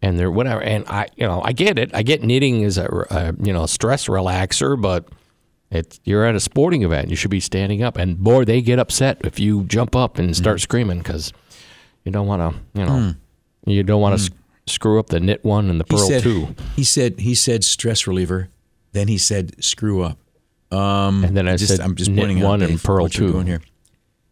and 0.00 0.16
they're 0.18 0.30
whatever. 0.30 0.62
And 0.62 0.84
I, 0.86 1.08
you 1.16 1.26
know, 1.26 1.42
I 1.42 1.52
get 1.52 1.78
it. 1.78 1.90
I 1.92 2.02
get 2.02 2.22
knitting 2.22 2.62
is 2.62 2.78
a, 2.78 2.86
a 3.10 3.34
you 3.44 3.52
know 3.52 3.64
a 3.64 3.68
stress 3.68 4.06
relaxer, 4.06 4.80
but 4.80 5.06
it's 5.70 6.00
you're 6.04 6.24
at 6.24 6.34
a 6.36 6.40
sporting 6.40 6.84
event. 6.84 7.10
You 7.10 7.16
should 7.16 7.30
be 7.32 7.40
standing 7.40 7.82
up. 7.82 7.96
And 7.98 8.16
boy, 8.18 8.44
they 8.44 8.62
get 8.62 8.78
upset 8.78 9.20
if 9.24 9.38
you 9.40 9.64
jump 9.64 9.94
up 9.96 10.18
and 10.18 10.34
start 10.36 10.60
screaming 10.60 10.98
because 10.98 11.32
you 12.04 12.12
don't 12.12 12.26
want 12.28 12.40
to, 12.54 12.80
you 12.80 12.86
know, 12.86 13.14
you 13.66 13.82
don't 13.82 14.00
want 14.00 14.18
to 14.20 14.32
screw 14.68 14.98
up 14.98 15.08
the 15.08 15.20
knit 15.20 15.44
one 15.44 15.70
and 15.70 15.80
the 15.80 15.84
He 15.88 15.96
purl 15.96 16.06
said, 16.08 16.22
two. 16.22 16.54
He 16.76 16.84
said 16.84 17.20
he 17.20 17.34
said 17.34 17.64
stress 17.64 18.06
reliever. 18.06 18.48
Then 18.92 19.08
he 19.08 19.18
said 19.18 19.62
screw 19.62 20.02
up. 20.02 20.18
Um, 20.70 21.24
And 21.24 21.36
then 21.36 21.48
I 21.48 21.56
just, 21.56 21.74
said 21.76 21.80
I'm 21.80 21.94
just 21.94 22.10
knit 22.10 22.20
pointing 22.24 22.42
out 22.42 22.48
one 22.48 22.62
and 22.62 22.72
Dave, 22.72 22.82
purl 22.82 23.02
what 23.04 23.12
two. 23.12 23.32
doing 23.32 23.46
here. 23.46 23.62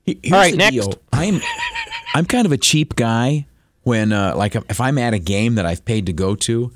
Here's 0.05 0.33
All 0.33 0.39
right, 0.39 0.51
the 0.53 0.59
next. 0.59 0.75
deal. 0.75 0.95
I'm 1.13 1.41
I'm 2.15 2.25
kind 2.27 2.47
of 2.47 2.53
a 2.53 2.57
cheap 2.59 2.95
guy 2.97 3.47
when 3.83 4.13
uh, 4.13 4.35
like 4.37 4.55
if 4.55 4.81
I'm 4.81 4.99
at 4.99 5.15
a 5.15 5.19
game 5.19 5.57
that 5.57 5.67
I've 5.67 5.85
paid 5.85 6.07
to 6.07 6.13
go 6.13 6.35
to. 6.37 6.73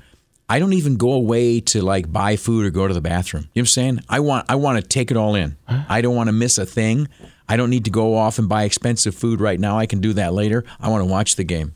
I 0.49 0.59
don't 0.59 0.73
even 0.73 0.97
go 0.97 1.13
away 1.13 1.61
to 1.61 1.81
like 1.81 2.11
buy 2.11 2.35
food 2.35 2.65
or 2.65 2.71
go 2.71 2.85
to 2.85 2.93
the 2.93 2.99
bathroom. 2.99 3.43
You 3.53 3.61
know 3.61 3.61
what 3.61 3.61
I'm 3.61 3.65
saying? 3.67 3.99
I 4.09 4.19
want 4.19 4.45
I 4.49 4.55
want 4.55 4.81
to 4.81 4.85
take 4.85 5.09
it 5.09 5.15
all 5.15 5.33
in. 5.33 5.55
I 5.67 6.01
don't 6.01 6.13
want 6.13 6.27
to 6.27 6.33
miss 6.33 6.57
a 6.57 6.65
thing. 6.65 7.07
I 7.47 7.55
don't 7.55 7.69
need 7.69 7.85
to 7.85 7.91
go 7.91 8.17
off 8.17 8.37
and 8.37 8.49
buy 8.49 8.63
expensive 8.65 9.15
food 9.15 9.39
right 9.39 9.57
now. 9.57 9.77
I 9.79 9.85
can 9.85 10.01
do 10.01 10.11
that 10.13 10.33
later. 10.33 10.65
I 10.81 10.89
want 10.89 11.03
to 11.03 11.09
watch 11.09 11.37
the 11.37 11.45
game. 11.45 11.73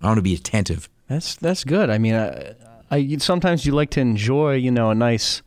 I 0.00 0.06
want 0.06 0.16
to 0.16 0.22
be 0.22 0.32
attentive. 0.34 0.88
That's 1.08 1.34
that's 1.36 1.64
good. 1.64 1.90
I 1.90 1.98
mean, 1.98 2.14
I, 2.14 2.54
I 2.90 3.16
sometimes 3.18 3.64
you 3.64 3.72
like 3.72 3.90
to 3.90 4.00
enjoy, 4.00 4.54
you 4.54 4.70
know, 4.70 4.90
a 4.90 4.94
nice 4.94 5.42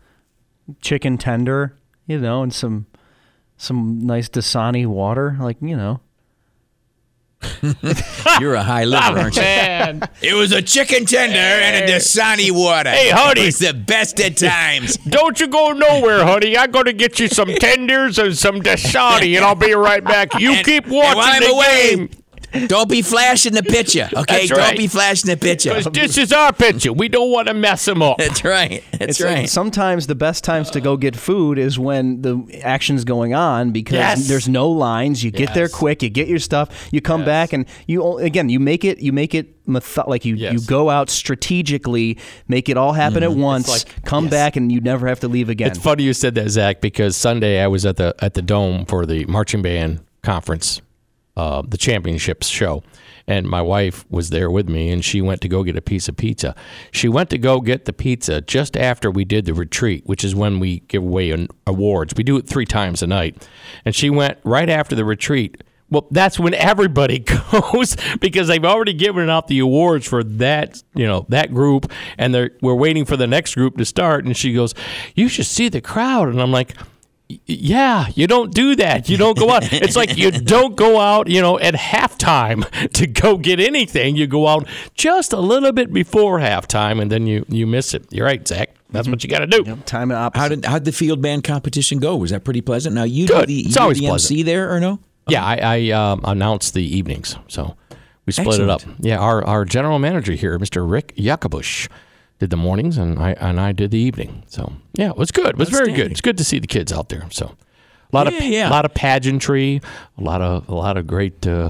chicken 0.82 1.17
tender, 1.17 1.76
you 2.08 2.19
know, 2.19 2.41
and 2.43 2.54
some 2.54 2.88
some 3.58 4.00
nice 4.06 4.28
Dasani 4.30 4.86
water, 4.88 5.38
like 5.39 5.58
you 5.62 5.78
know. 5.78 6.02
You're 8.39 8.54
a 8.54 8.62
high 8.63 8.84
liver, 8.86 9.19
aren't 9.19 9.36
you? 9.36 9.41
Man. 9.41 10.08
It 10.21 10.36
was 10.36 10.52
a 10.52 10.62
chicken 10.62 11.06
tender 11.06 11.38
and 11.38 11.89
a 11.89 11.91
Dasani 11.93 12.52
water. 12.52 12.91
Hey, 12.91 13.10
honey. 13.10 13.41
It's 13.41 13.58
the 13.58 13.74
best 13.74 14.19
at 14.19 14.38
times. 14.38 14.97
Don't 15.10 15.39
you 15.39 15.47
go 15.47 15.71
nowhere, 15.71 16.24
honey. 16.24 16.56
I'm 16.56 16.69
going 16.69 16.86
to 16.86 16.93
get 16.93 17.19
you 17.19 17.28
some 17.28 17.47
tenders 17.56 18.19
and 18.19 18.38
some 18.38 18.62
Dasani, 18.62 19.36
and 19.36 19.43
I'll 19.43 19.56
be 19.56 19.74
right 19.74 20.04
back. 20.04 20.39
You 20.39 20.52
And- 20.54 20.65
keep 20.65 20.86
watching 20.86 21.17
while 21.17 21.28
I'm 21.28 21.41
the 21.41 21.50
away, 21.50 21.95
game. 21.95 22.10
Don't 22.68 22.90
be 22.90 23.02
flashing 23.02 23.54
the 23.54 23.64
picture, 23.64 24.10
okay? 24.16 24.48
That's 24.48 24.50
Don't 24.50 24.78
be 24.78 24.88
flashing 24.88 25.30
the 25.30 25.38
picture. 25.38 25.72
'Cause 25.74 25.86
this 25.94 26.18
is 26.18 26.34
our 26.34 26.52
picture. 26.52 26.92
We 26.92 27.08
don't 27.08 27.32
want 27.32 27.48
to 27.48 27.54
mess 27.54 27.86
them 27.86 28.02
up. 28.02 28.18
That's 28.18 28.44
right. 28.44 28.84
That's 28.92 29.12
It's 29.12 29.20
like 29.22 29.36
right. 29.36 29.50
sometimes 29.50 30.08
the 30.08 30.16
best 30.16 30.44
times 30.44 30.70
to 30.72 30.82
go 30.82 30.98
get 30.98 31.16
food 31.16 31.58
is 31.58 31.80
when 31.80 32.22
the 32.22 32.44
action's 32.64 33.04
going 33.06 33.34
on 33.34 33.72
because 33.72 33.94
Yes. 33.98 34.28
there's 34.28 34.50
no 34.50 34.70
lines. 34.70 35.24
You 35.24 35.32
get 35.32 35.54
there 35.54 35.70
quick. 35.70 36.04
You 36.04 36.10
get 36.10 36.28
your 36.28 36.40
stuff. 36.40 36.90
You 36.92 37.00
come 37.02 37.22
Yes. 37.22 37.26
back 37.28 37.54
and 37.54 37.66
you 37.88 38.18
again 38.18 38.50
you 38.50 38.60
make 38.60 38.84
it. 38.84 39.00
You 39.00 39.12
make 39.14 39.34
it 39.34 39.48
method- 39.66 40.08
like 40.08 40.26
you 40.26 40.36
Yes. 40.36 40.54
you 40.54 40.60
go 40.62 40.90
out 40.90 41.10
strategically, 41.10 42.18
make 42.48 42.68
it 42.70 42.78
all 42.78 42.94
happen 42.94 43.24
at 43.24 43.30
mm-hmm. 43.30 43.40
once. 43.42 43.70
like- 43.70 44.04
come 44.06 44.26
yes. 44.26 44.32
back 44.32 44.56
and 44.56 44.72
you 44.72 44.82
never 44.82 45.08
have 45.08 45.20
to 45.22 45.28
leave 45.28 45.50
again. 45.50 45.68
It's 45.70 45.80
funny 45.80 46.04
you 46.04 46.14
said 46.14 46.36
that, 46.36 46.50
Zak, 46.50 46.82
because 46.82 47.16
Sunday 47.16 47.62
I 47.64 47.68
was 47.68 47.86
at 47.86 47.98
the 47.98 48.14
at 48.20 48.34
the 48.34 48.42
Dome 48.42 48.86
for 48.86 49.06
the 49.06 49.26
marching 49.26 49.62
band 49.62 50.00
conference, 50.24 50.82
uh, 51.38 51.62
the 51.67 51.78
championships 51.78 52.48
show, 52.48 52.84
and 53.28 53.48
my 53.48 53.62
wife 53.62 54.06
was 54.10 54.30
there 54.30 54.50
with 54.50 54.67
me, 54.67 54.89
and 54.89 55.04
she 55.04 55.22
went 55.22 55.41
to 55.41 55.48
go 55.48 55.63
get 55.63 55.78
a 55.78 55.82
piece 55.82 56.08
of 56.10 56.17
pizza. 56.17 56.56
She 56.91 57.08
went 57.08 57.30
to 57.30 57.38
go 57.38 57.62
get 57.62 57.86
the 57.86 57.94
pizza 57.94 58.41
just 58.41 58.76
after 58.76 59.10
we 59.10 59.26
did 59.26 59.46
the 59.46 59.54
retreat, 59.54 60.04
which 60.06 60.24
is 60.24 60.36
when 60.36 60.60
we 60.60 60.80
give 60.82 61.04
away 61.04 61.32
an, 61.32 61.48
awards. 61.65 62.13
We 62.15 62.24
do 62.24 62.38
it 62.38 62.48
three 62.48 62.65
times 62.65 63.02
a 63.02 63.08
night, 63.08 63.48
and 63.86 63.96
she 63.96 64.10
went 64.10 64.39
right 64.44 64.70
after 64.70 64.96
the 64.96 65.06
retreat. 65.06 65.63
Well, 65.89 66.08
that's 66.10 66.39
when 66.39 66.54
everybody 66.54 67.20
goes 67.52 67.98
because 68.20 68.48
they've 68.48 68.63
already 68.63 68.94
given 68.94 69.30
out 69.30 69.48
the 69.48 69.60
awards 69.60 70.08
for 70.08 70.24
that, 70.24 70.82
you 70.96 71.06
know, 71.06 71.26
that 71.30 71.54
group, 71.54 71.91
and 72.17 72.34
they're 72.34 72.52
we're 72.62 72.76
waiting 72.76 73.06
for 73.06 73.17
the 73.17 73.28
next 73.28 73.56
group 73.56 73.78
to 73.78 73.86
start. 73.86 74.26
And 74.26 74.36
she 74.36 74.54
goes, 74.54 74.74
"You 75.15 75.28
should 75.28 75.46
see 75.46 75.70
the 75.70 75.82
crowd," 75.82 76.30
and 76.30 76.41
I'm 76.41 76.52
like. 76.52 76.76
"Y- 77.32 77.39
Yeah, 77.46 78.08
you 78.15 78.28
don't 78.28 78.54
do 78.54 78.76
that. 78.76 79.10
You 79.10 79.17
don't 79.17 79.38
go 79.38 79.50
out. 79.52 79.72
It's 79.72 79.96
like 79.96 80.17
you 80.17 80.32
don't 80.32 80.76
go 80.76 81.00
out, 81.00 81.28
you 81.30 81.41
know, 81.41 81.60
at 81.60 81.74
halftime 81.76 82.63
to 82.94 83.08
go 83.08 83.38
get 83.38 83.60
anything. 83.60 84.15
You 84.15 84.28
go 84.28 84.48
out 84.48 84.67
just 84.96 85.34
a 85.34 85.39
little 85.39 85.72
bit 85.72 85.91
before 85.94 86.39
halftime, 86.39 87.02
and 87.02 87.12
then 87.12 87.28
you 87.28 87.46
you 87.50 87.65
miss 87.67 87.94
it. 87.94 88.06
You're 88.12 88.26
right, 88.26 88.46
Zak. 88.48 88.76
That's 88.91 89.08
what 89.08 89.24
you 89.24 89.30
got 89.30 89.39
to 89.39 89.48
do. 89.48 89.63
Time 89.86 90.12
and 90.12 90.17
opposite. 90.20 90.39
How 90.41 90.48
did 90.50 90.65
how 90.65 90.74
did 90.74 90.86
the 90.86 90.91
field 90.91 91.22
band 91.22 91.44
competition 91.44 92.00
go? 92.00 92.15
Was 92.17 92.32
that 92.32 92.44
pretty 92.44 92.62
pleasant? 92.62 92.94
Now 92.96 93.04
you 93.04 93.26
Good. 93.28 93.41
do 93.41 93.46
the, 93.48 93.54
you 93.54 93.63
It's 93.67 93.76
do 93.76 93.82
always 93.82 94.00
the 94.00 94.08
pleasant. 94.08 94.32
MC 94.32 94.44
there 94.44 94.74
or 94.74 94.80
no? 94.80 95.00
Yeah, 95.28 95.46
I, 95.46 95.58
I 95.62 95.91
um, 95.91 96.22
announced 96.26 96.74
the 96.74 96.84
evenings, 96.84 97.38
so 97.48 97.78
we 98.26 98.34
split 98.34 98.60
it 98.60 98.70
up. 98.70 98.82
Yeah, 99.00 99.20
our, 99.20 99.46
our 99.46 99.63
general 99.65 99.98
manager 100.00 100.34
here, 100.34 100.58
Mr. 100.60 100.84
Rick 100.89 101.13
Yakobush, 101.15 101.88
did 102.42 102.50
the 102.50 102.58
mornings, 102.58 102.98
and 102.98 103.20
I 103.20 103.32
and 103.34 103.60
I 103.60 103.72
did 103.72 103.92
the 103.92 104.00
evening. 104.00 104.44
So 104.48 104.74
yeah, 104.94 105.10
it 105.12 105.16
was 105.18 105.30
good. 105.32 105.50
It 105.50 105.58
was 105.58 105.70
very 105.70 105.94
good. 105.94 106.12
It's 106.12 106.22
good 106.22 106.38
to 106.40 106.44
see 106.44 106.58
the 106.60 106.66
kids 106.68 106.92
out 106.92 107.10
there. 107.10 107.28
So 107.30 107.46
a 108.12 108.16
lot 108.16 108.26
of 108.28 108.34
Yeah, 108.34 108.44
yeah. 108.46 108.70
a 108.70 108.72
lot 108.72 108.84
of 108.84 108.94
pageantry, 108.96 109.80
a 110.18 110.22
lot 110.24 110.42
of 110.42 110.68
a 110.68 110.74
lot 110.74 110.98
of 110.98 111.06
great 111.06 111.46
uh, 111.46 111.70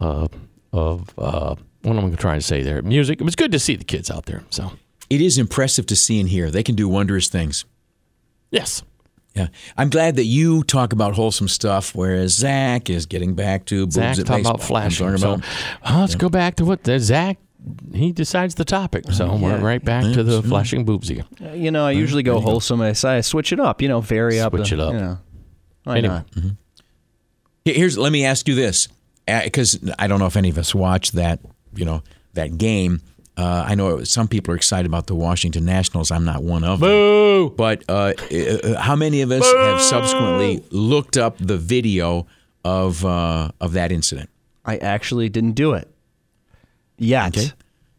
uh, 0.00 0.26
of 0.72 1.10
uh, 1.16 1.54
what 1.82 1.96
am 1.96 2.04
I 2.12 2.14
trying 2.16 2.40
to 2.40 2.44
say 2.46 2.62
there? 2.64 2.82
Music. 2.82 3.20
It 3.20 3.24
was 3.24 3.36
good 3.36 3.52
to 3.52 3.58
see 3.60 3.76
the 3.76 3.84
kids 3.84 4.10
out 4.10 4.26
there. 4.26 4.42
So 4.50 4.72
It 5.08 5.20
is 5.20 5.38
impressive 5.38 5.86
to 5.86 5.94
see 5.96 6.18
and 6.20 6.28
hear. 6.28 6.50
They 6.50 6.62
can 6.64 6.74
do 6.74 6.88
wondrous 6.88 7.28
things. 7.28 7.64
yes, 8.50 8.82
Yeah, 9.36 9.46
I'm 9.78 9.90
glad 9.90 10.16
that 10.16 10.24
you 10.26 10.64
talk 10.64 10.92
about 10.92 11.14
wholesome 11.14 11.46
stuff, 11.48 11.94
whereas 11.94 12.34
Zak 12.34 12.90
is 12.90 13.06
getting 13.06 13.34
back 13.34 13.64
to 13.66 13.86
boobs 13.86 13.94
Zak 13.94 14.18
at 14.18 14.26
talking 14.26 14.44
about 14.44 14.60
flashing. 14.60 15.06
Talking 15.06 15.18
So 15.18 15.32
about- 15.34 15.44
uh, 15.84 16.00
let's 16.00 16.16
go 16.16 16.28
back 16.28 16.56
to 16.56 16.64
what 16.64 16.82
the 16.82 16.98
Zak. 16.98 17.38
He 17.92 18.12
decides 18.12 18.54
the 18.54 18.64
topic, 18.64 19.04
so 19.12 19.36
we're 19.36 19.58
right 19.58 19.84
back 19.84 20.04
to 20.14 20.22
the 20.22 20.42
flashing 20.42 20.84
boobs 20.84 21.10
again. 21.10 21.26
you 21.54 21.70
know, 21.70 21.84
I 21.86 21.90
usually 21.92 22.22
go 22.22 22.40
wholesome. 22.40 22.80
I 22.80 22.92
say 22.92 23.16
I 23.16 23.20
switch 23.20 23.52
it 23.52 23.60
up. 23.60 23.82
You 23.82 23.88
know, 23.88 24.00
vary 24.00 24.40
up. 24.40 24.52
Switch 24.54 24.72
it 24.72 24.80
up. 24.80 24.94
You 24.94 25.00
know, 25.00 25.18
why 25.84 25.98
Anyway. 25.98 26.14
not? 26.14 26.26
Here- 27.64 27.74
Here's 27.74 27.98
let 27.98 28.12
me 28.12 28.24
ask 28.24 28.48
you 28.48 28.54
this, 28.54 28.88
because 29.26 29.78
I 29.98 30.06
don't 30.06 30.18
know 30.18 30.26
if 30.26 30.36
any 30.36 30.48
of 30.48 30.58
us 30.58 30.74
watched 30.74 31.12
that, 31.14 31.40
you 31.74 31.84
know, 31.84 32.02
that 32.34 32.56
game. 32.58 33.00
Uh, 33.36 33.64
I 33.66 33.74
know 33.74 34.02
some 34.04 34.28
people 34.28 34.52
are 34.52 34.56
excited 34.56 34.86
about 34.86 35.06
the 35.06 35.14
Washington 35.14 35.64
Nationals. 35.64 36.10
I'm 36.10 36.24
not 36.24 36.42
one 36.42 36.64
of 36.64 36.80
them. 36.80 36.88
Boo! 36.90 37.50
But 37.56 37.84
uh, 37.88 38.12
uh, 38.32 38.80
how 38.80 38.96
many 38.96 39.20
of 39.22 39.30
us 39.30 39.44
have 39.52 39.80
subsequently 39.80 40.62
looked 40.70 41.16
up 41.16 41.36
the 41.38 41.56
video 41.56 42.26
of 42.64 43.04
uh, 43.04 43.50
of 43.60 43.72
that 43.74 43.92
incident? 43.92 44.28
I 44.64 44.76
actually 44.78 45.28
didn't 45.28 45.52
do 45.52 45.72
it 45.72 45.88
yet. 47.00 47.36
Okay. 47.36 47.50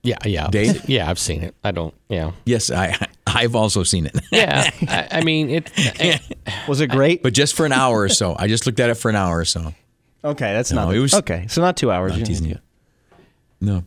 Yeah, 0.03 0.17
yeah, 0.25 0.47
Dave? 0.47 0.89
Yeah, 0.89 1.07
I've 1.09 1.19
seen 1.19 1.43
it. 1.43 1.53
I 1.63 1.69
don't. 1.71 1.93
Yeah, 2.09 2.31
Yes, 2.45 2.71
I 2.71 2.97
I've 3.27 3.55
also 3.55 3.83
seen 3.83 4.07
it. 4.07 4.15
Yeah, 4.31 4.67
I, 4.87 5.07
I 5.19 5.21
mean 5.23 5.49
it. 5.49 5.71
it- 5.77 6.21
Was 6.67 6.81
it 6.81 6.87
great? 6.87 7.21
but 7.21 7.33
just 7.33 7.55
for 7.55 7.65
an 7.67 7.71
hour 7.71 8.01
or 8.01 8.09
so. 8.09 8.35
I 8.39 8.47
just 8.47 8.65
looked 8.65 8.79
at 8.79 8.89
it 8.89 8.95
for 8.95 9.09
an 9.09 9.15
hour 9.15 9.37
or 9.37 9.45
so. 9.45 9.73
okay, 10.23 10.53
that's 10.53 10.71
No, 10.71 10.85
not. 10.85 10.95
it 10.95 10.99
was- 10.99 11.13
okay, 11.13 11.45
so 11.49 11.61
not 11.61 11.77
two 11.77 11.91
hours. 11.91 12.17
Not 12.17 12.25
teasing 12.25 12.47
you. 12.49 12.57
No. 13.59 13.83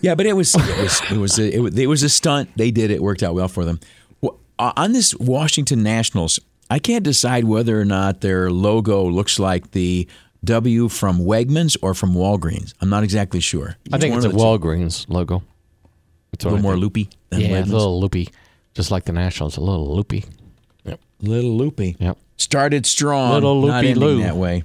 Yeah, 0.00 0.16
but 0.16 0.26
it 0.26 0.34
was 0.34 0.52
it 0.54 0.82
was 0.82 1.00
it 1.12 1.16
was 1.18 1.38
a, 1.38 1.54
it, 1.54 1.60
was- 1.60 1.78
it 1.78 1.86
was 1.86 2.02
a 2.02 2.08
stunt. 2.08 2.50
They 2.56 2.70
did 2.72 2.90
it. 2.90 3.00
Worked 3.00 3.22
out 3.22 3.34
well 3.34 3.48
for 3.48 3.64
them. 3.64 3.78
Well, 4.20 4.38
uh, 4.58 4.72
On 4.76 4.92
this 4.92 5.14
Washington 5.14 5.82
Nationals, 5.84 6.40
I 6.70 6.78
can't 6.80 7.04
decide 7.04 7.44
whether 7.44 7.80
or 7.80 7.84
not 7.84 8.20
their 8.20 8.50
logo 8.50 9.04
looks 9.08 9.38
like 9.38 9.70
the 9.70 10.08
W 10.44 10.88
from 10.88 11.20
Wegmans 11.20 11.76
or 11.82 11.94
from 11.94 12.14
Walgreens. 12.14 12.74
I'm 12.80 12.88
not 12.88 13.04
exactly 13.04 13.40
sure. 13.40 13.76
I 13.92 13.98
think 13.98 14.14
it's 14.14 14.24
a 14.24 14.28
of 14.28 14.34
the 14.34 14.38
two. 14.38 14.44
Walgreens 14.44 15.06
logo. 15.08 15.42
It's 16.32 16.44
a 16.44 16.48
little 16.48 16.62
more 16.62 16.76
loopy 16.76 17.10
than 17.30 17.40
Yeah, 17.40 17.60
a 17.60 17.64
little 17.64 18.00
loopy, 18.00 18.28
just 18.74 18.90
like 18.90 19.04
the 19.04 19.12
Nationals. 19.12 19.56
A 19.56 19.60
little 19.60 19.94
loopy. 19.94 20.24
Yep. 20.84 20.98
A 21.22 21.26
little 21.26 21.56
loopy. 21.56 21.96
Yep. 22.00 22.18
Started 22.38 22.86
strong, 22.86 23.32
Little 23.34 23.60
loopy 23.60 23.70
not 23.72 23.84
ending 23.84 24.00
loopy-loo. 24.02 24.22
that 24.24 24.36
way. 24.36 24.64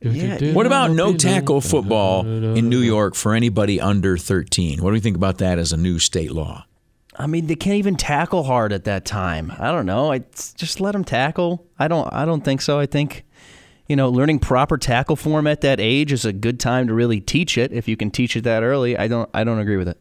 Yeah, 0.00 0.52
What 0.52 0.66
about 0.66 0.90
no 0.92 1.16
tackle 1.16 1.60
football 1.60 2.24
in 2.26 2.68
New 2.68 2.78
York 2.94 3.14
for 3.16 3.34
anybody 3.34 3.80
under 3.80 4.16
13? 4.18 4.82
What 4.82 4.90
do 4.90 4.92
we 4.92 5.00
think 5.00 5.16
about 5.16 5.38
that 5.38 5.58
as 5.58 5.72
a 5.72 5.76
new 5.76 5.98
state 5.98 6.30
law? 6.32 6.66
I 7.18 7.26
mean, 7.26 7.46
they 7.46 7.56
can't 7.56 7.76
even 7.76 7.96
tackle 7.96 8.42
hard 8.44 8.72
at 8.74 8.84
that 8.84 9.06
time. 9.06 9.50
I 9.58 9.72
don't 9.72 9.86
know. 9.86 10.12
I 10.12 10.18
just 10.56 10.80
let 10.82 10.92
them 10.92 11.02
tackle. 11.02 11.66
I 11.78 11.88
don't. 11.88 12.06
I 12.12 12.26
don't 12.26 12.44
think 12.44 12.60
so. 12.60 12.78
I 12.78 12.84
think, 12.84 13.24
you 13.88 13.96
know, 13.96 14.08
learning 14.08 14.40
proper 14.40 14.78
tackle 14.78 15.16
form 15.16 15.46
at 15.46 15.60
that 15.60 15.80
age 15.80 16.12
is 16.12 16.24
a 16.24 16.32
good 16.32 16.58
time 16.58 16.86
to 16.88 16.94
really 16.94 17.20
teach 17.20 17.56
it. 17.56 17.72
If 17.72 17.88
you 17.88 17.96
can 17.96 18.10
teach 18.10 18.36
it 18.36 18.44
that 18.44 18.62
early, 18.62 18.96
I 18.96 19.08
don't. 19.08 19.28
I 19.32 19.44
don't 19.44 19.58
agree 19.58 19.76
with 19.76 19.88
it. 19.88 19.98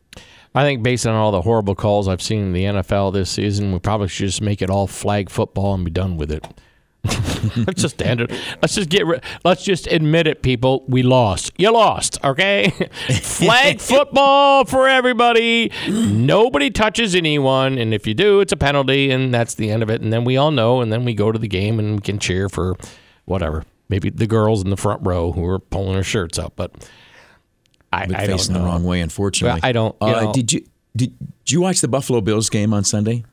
I 0.54 0.64
think 0.64 0.84
based 0.84 1.06
on 1.06 1.14
all 1.14 1.32
the 1.32 1.42
horrible 1.42 1.76
calls 1.76 2.08
I've 2.08 2.22
seen 2.22 2.42
in 2.42 2.54
the 2.54 2.64
NFL 2.64 3.14
this 3.14 3.30
season, 3.30 3.74
we 3.74 3.80
probably 3.80 4.08
should 4.08 4.28
just 4.28 4.42
make 4.42 4.62
it 4.62 4.70
all 4.70 4.88
flag 4.88 5.30
football 5.30 5.74
and 5.74 5.84
be 5.84 5.92
done 5.92 6.16
with 6.16 6.32
it. 6.32 6.46
let's 7.68 7.82
just 7.82 8.02
end 8.02 8.22
it. 8.22 8.32
Let's 8.62 8.74
just 8.74 8.90
get. 8.90 9.06
Ri- 9.06 9.20
let's 9.44 9.64
just 9.64 9.86
admit 9.88 10.28
it, 10.28 10.42
people. 10.42 10.84
We 10.88 11.04
lost. 11.04 11.52
You 11.58 11.72
lost. 11.72 12.24
Okay. 12.24 12.70
flag 13.22 13.80
football 13.82 14.66
for 14.66 14.88
everybody. 14.88 15.72
Nobody 15.88 16.72
touches 16.72 17.14
anyone, 17.14 17.78
and 17.78 17.94
if 17.94 18.08
you 18.08 18.14
do, 18.14 18.40
it's 18.40 18.54
a 18.54 18.58
penalty, 18.58 19.12
and 19.12 19.34
that's 19.34 19.56
the 19.56 19.70
end 19.70 19.84
of 19.84 19.90
it. 19.90 20.02
And 20.02 20.12
then 20.12 20.24
we 20.24 20.38
all 20.38 20.52
know, 20.52 20.82
and 20.82 20.92
then 20.92 21.06
we 21.06 21.14
go 21.14 21.32
to 21.32 21.38
the 21.38 21.48
game 21.48 21.80
and 21.80 21.96
we 21.96 22.02
can 22.02 22.18
cheer 22.18 22.50
for 22.50 22.76
whatever. 23.26 23.64
Maybe 23.90 24.10
the 24.10 24.28
girls 24.28 24.64
in 24.64 24.70
the 24.72 24.78
front 24.78 25.02
row 25.06 25.32
who 25.32 25.46
are 25.46 25.60
pulling 25.60 25.94
their 25.94 26.04
shirts 26.04 26.38
up, 26.40 26.54
but. 26.56 26.72
I, 27.94 28.08
But 28.08 28.16
I 28.18 28.28
facing 28.28 28.54
the 28.54 28.60
wrong 28.60 28.84
way, 28.84 29.00
unfortunately. 29.00 29.62
Well, 29.62 29.70
I 29.70 29.72
don't- 29.72 29.96
you 30.02 30.08
Uh, 30.08 30.22
know- 30.24 30.34
did 30.34 30.52
you 30.52 30.62
did, 30.98 31.14
did 31.20 31.52
you 31.52 31.62
watch 31.62 31.80
the 31.82 31.88
Buffalo 31.88 32.20
Bills 32.22 32.50
game 32.50 32.74
on 32.74 32.84
Sunday? 32.84 33.24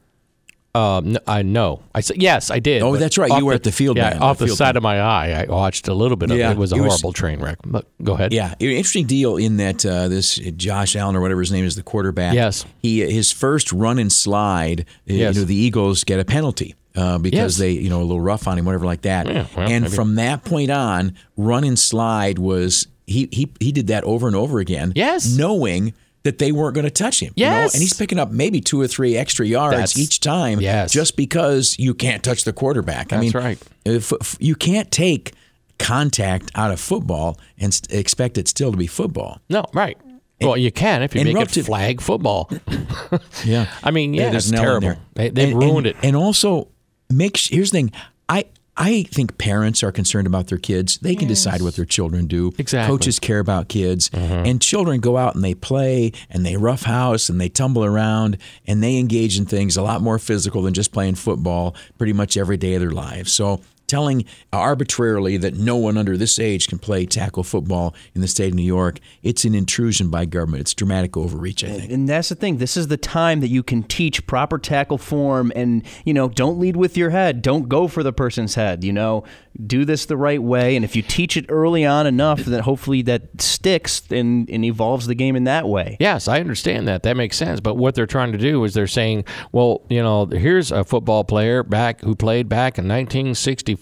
Um, 0.74 1.12
no, 1.12 1.18
I 1.26 1.42
know. 1.42 1.82
I 1.94 2.00
said 2.00 2.22
yes, 2.22 2.50
I 2.50 2.58
did. 2.58 2.82
Oh, 2.82 2.96
that's 2.96 3.18
right. 3.18 3.30
You 3.38 3.44
were 3.44 3.52
at 3.52 3.62
the 3.62 3.72
field 3.72 3.96
Yeah, 3.98 4.10
band, 4.10 4.22
off 4.22 4.38
the 4.38 4.46
the 4.46 4.56
side 4.56 4.66
band. 4.68 4.76
of 4.78 4.82
my 4.84 5.00
eye. 5.00 5.42
I 5.42 5.44
watched 5.52 5.86
a 5.88 5.92
little 5.94 6.16
bit 6.16 6.30
of 6.30 6.36
Yeah, 6.38 6.48
it. 6.48 6.52
It 6.52 6.58
was 6.58 6.72
a 6.72 6.76
it 6.76 6.80
was- 6.80 6.92
horrible 6.94 7.12
train 7.12 7.40
wreck. 7.40 7.58
But 7.66 7.86
go 8.02 8.14
ahead. 8.14 8.32
Yeah, 8.32 8.54
interesting 8.58 9.06
deal 9.06 9.36
in 9.36 9.58
that 9.58 9.84
uh, 9.84 10.08
this 10.08 10.36
Josh 10.36 10.96
Allen 10.96 11.14
or 11.16 11.20
whatever 11.20 11.40
his 11.40 11.52
name 11.52 11.64
is, 11.66 11.76
the 11.76 11.82
quarterback. 11.82 12.34
Yes. 12.34 12.64
he 12.80 13.00
his 13.00 13.30
first 13.32 13.70
run 13.72 13.98
and 13.98 14.10
slide. 14.12 14.80
uh, 14.82 14.84
Yes. 15.12 15.34
You 15.34 15.42
know, 15.42 15.46
the 15.46 15.54
Eagles 15.56 16.04
get 16.04 16.20
a 16.20 16.24
penalty. 16.24 16.74
Uh, 16.94 17.16
because 17.18 17.54
Yes. 17.54 17.56
they, 17.58 17.70
you 17.70 17.88
know, 17.88 18.00
a 18.00 18.04
little 18.04 18.20
rough 18.20 18.46
on 18.46 18.58
him, 18.58 18.64
whatever 18.66 18.84
like 18.84 19.02
that. 19.02 19.26
Yeah, 19.26 19.46
well, 19.56 19.68
and 19.70 19.84
maybe. 19.84 19.94
from 19.96 20.16
that 20.16 20.44
point 20.44 20.70
on, 20.70 21.14
run 21.36 21.64
and 21.64 21.78
slide 21.78 22.38
was 22.38 22.86
he 23.06 23.28
he 23.32 23.50
he 23.60 23.72
did 23.72 23.86
that 23.86 24.04
over 24.04 24.26
and 24.26 24.36
over 24.36 24.58
again. 24.58 24.92
Yes. 24.94 25.34
knowing 25.36 25.94
that 26.24 26.38
they 26.38 26.52
weren't 26.52 26.74
going 26.74 26.84
to 26.84 26.90
touch 26.90 27.18
him. 27.20 27.32
you 27.34 27.44
know? 27.46 27.62
And 27.62 27.82
he's 27.82 27.94
picking 27.94 28.16
up 28.18 28.30
maybe 28.30 28.60
two 28.60 28.80
or 28.80 28.86
three 28.86 29.16
extra 29.16 29.44
yards 29.44 29.72
That's- 29.74 29.98
each 29.98 30.20
time. 30.20 30.60
Yes. 30.60 30.92
just 30.92 31.16
because 31.16 31.76
you 31.80 31.94
can't 31.94 32.22
touch 32.22 32.44
the 32.44 32.52
quarterback. 32.52 33.12
I 33.12 33.16
That's 33.16 33.34
mean, 33.34 33.42
right. 33.42 33.58
If, 33.84 34.12
if 34.12 34.36
you 34.38 34.54
can't 34.54 34.88
take 34.92 35.32
contact 35.80 36.52
out 36.54 36.70
of 36.70 36.78
football 36.78 37.38
and 37.58 37.74
st- 37.74 37.98
expect 37.98 38.38
it 38.38 38.46
still 38.46 38.70
to 38.70 38.78
be 38.78 38.86
football. 38.86 39.40
No, 39.50 39.64
right. 39.74 39.98
Well, 40.40 40.56
you 40.56 40.70
can 40.72 41.02
if 41.02 41.14
you 41.14 41.24
make 41.24 41.56
it 41.56 41.64
flag 41.64 42.00
football. 42.00 42.50
Yeah. 43.44 43.66
I 43.82 43.90
mean, 43.90 44.14
yeah, 44.14 44.30
there's 44.30 44.50
it's 44.50 44.58
an 44.60 44.64
L 44.64 44.76
in 44.76 44.80
terrible. 44.82 45.02
They, 45.14 45.28
they've 45.30 45.48
And- 45.52 45.58
ruined 45.60 45.86
and- 45.86 45.96
it. 45.96 46.04
And 46.04 46.16
also, 46.16 46.68
make 47.12 47.36
sh- 47.36 47.50
here's 47.50 47.70
the 47.70 47.78
thing. 47.78 47.92
I 48.28 48.46
I 48.76 49.02
think 49.04 49.36
parents 49.36 49.82
are 49.82 49.92
concerned 49.92 50.26
about 50.26 50.46
their 50.46 50.58
kids. 50.58 50.98
They 50.98 51.14
can 51.14 51.28
decide 51.28 51.60
what 51.60 51.76
their 51.76 51.84
children 51.84 52.26
do. 52.26 52.52
Exactly. 52.56 52.90
Coaches 52.90 53.18
care 53.18 53.38
about 53.38 53.68
kids, 53.68 54.08
mm-hmm. 54.08 54.46
and 54.46 54.62
children 54.62 55.00
go 55.00 55.18
out 55.18 55.34
and 55.34 55.44
they 55.44 55.54
play 55.54 56.12
and 56.30 56.44
they 56.46 56.56
roughhouse 56.56 57.28
and 57.28 57.38
they 57.38 57.50
tumble 57.50 57.84
around 57.84 58.38
and 58.66 58.82
they 58.82 58.96
engage 58.96 59.38
in 59.38 59.44
things 59.44 59.76
a 59.76 59.82
lot 59.82 60.00
more 60.00 60.18
physical 60.18 60.62
than 60.62 60.72
just 60.72 60.90
playing 60.90 61.16
football 61.16 61.74
pretty 61.98 62.14
much 62.14 62.38
every 62.38 62.56
day 62.56 62.74
of 62.74 62.80
their 62.80 62.90
lives. 62.90 63.30
So 63.30 63.60
telling 63.92 64.24
arbitrarily 64.54 65.36
that 65.36 65.54
no 65.54 65.76
one 65.76 65.98
under 65.98 66.16
this 66.16 66.38
age 66.38 66.66
can 66.66 66.78
play 66.78 67.04
tackle 67.04 67.44
football 67.44 67.94
in 68.14 68.22
the 68.22 68.26
state 68.26 68.48
of 68.48 68.54
New 68.54 68.62
York, 68.62 68.98
it's 69.22 69.44
an 69.44 69.54
intrusion 69.54 70.08
by 70.08 70.24
government. 70.24 70.62
It's 70.62 70.72
dramatic 70.72 71.14
overreach, 71.14 71.62
I 71.62 71.78
think. 71.78 71.92
And 71.92 72.08
that's 72.08 72.30
the 72.30 72.34
thing. 72.34 72.56
This 72.56 72.74
is 72.74 72.88
the 72.88 72.96
time 72.96 73.40
that 73.40 73.48
you 73.48 73.62
can 73.62 73.82
teach 73.82 74.26
proper 74.26 74.58
tackle 74.58 74.96
form 74.96 75.52
and, 75.54 75.82
you 76.06 76.14
know, 76.14 76.30
don't 76.30 76.58
lead 76.58 76.74
with 76.74 76.96
your 76.96 77.10
head. 77.10 77.42
Don't 77.42 77.68
go 77.68 77.86
for 77.86 78.02
the 78.02 78.14
person's 78.14 78.54
head, 78.54 78.82
you 78.82 78.94
know. 78.94 79.24
Do 79.66 79.84
this 79.84 80.06
the 80.06 80.16
right 80.16 80.42
way. 80.42 80.74
And 80.74 80.82
if 80.86 80.96
you 80.96 81.02
teach 81.02 81.36
it 81.36 81.44
early 81.50 81.84
on 81.84 82.06
enough, 82.06 82.46
that 82.46 82.62
hopefully 82.62 83.02
that 83.02 83.42
sticks 83.42 84.02
and, 84.10 84.48
and 84.48 84.64
evolves 84.64 85.06
the 85.06 85.14
game 85.14 85.36
in 85.36 85.44
that 85.44 85.68
way. 85.68 85.98
Yes, 86.00 86.26
I 86.26 86.40
understand 86.40 86.88
that. 86.88 87.02
That 87.02 87.18
makes 87.18 87.36
sense. 87.36 87.60
But 87.60 87.76
what 87.76 87.94
they're 87.94 88.06
trying 88.06 88.32
to 88.32 88.38
do 88.38 88.64
is 88.64 88.72
they're 88.72 88.86
saying, 88.86 89.26
well, 89.52 89.82
you 89.90 90.02
know, 90.02 90.24
here's 90.24 90.72
a 90.72 90.84
football 90.84 91.24
player 91.24 91.62
back 91.62 92.00
who 92.00 92.14
played 92.14 92.48
back 92.48 92.78
in 92.78 92.88
1964, 92.88 93.81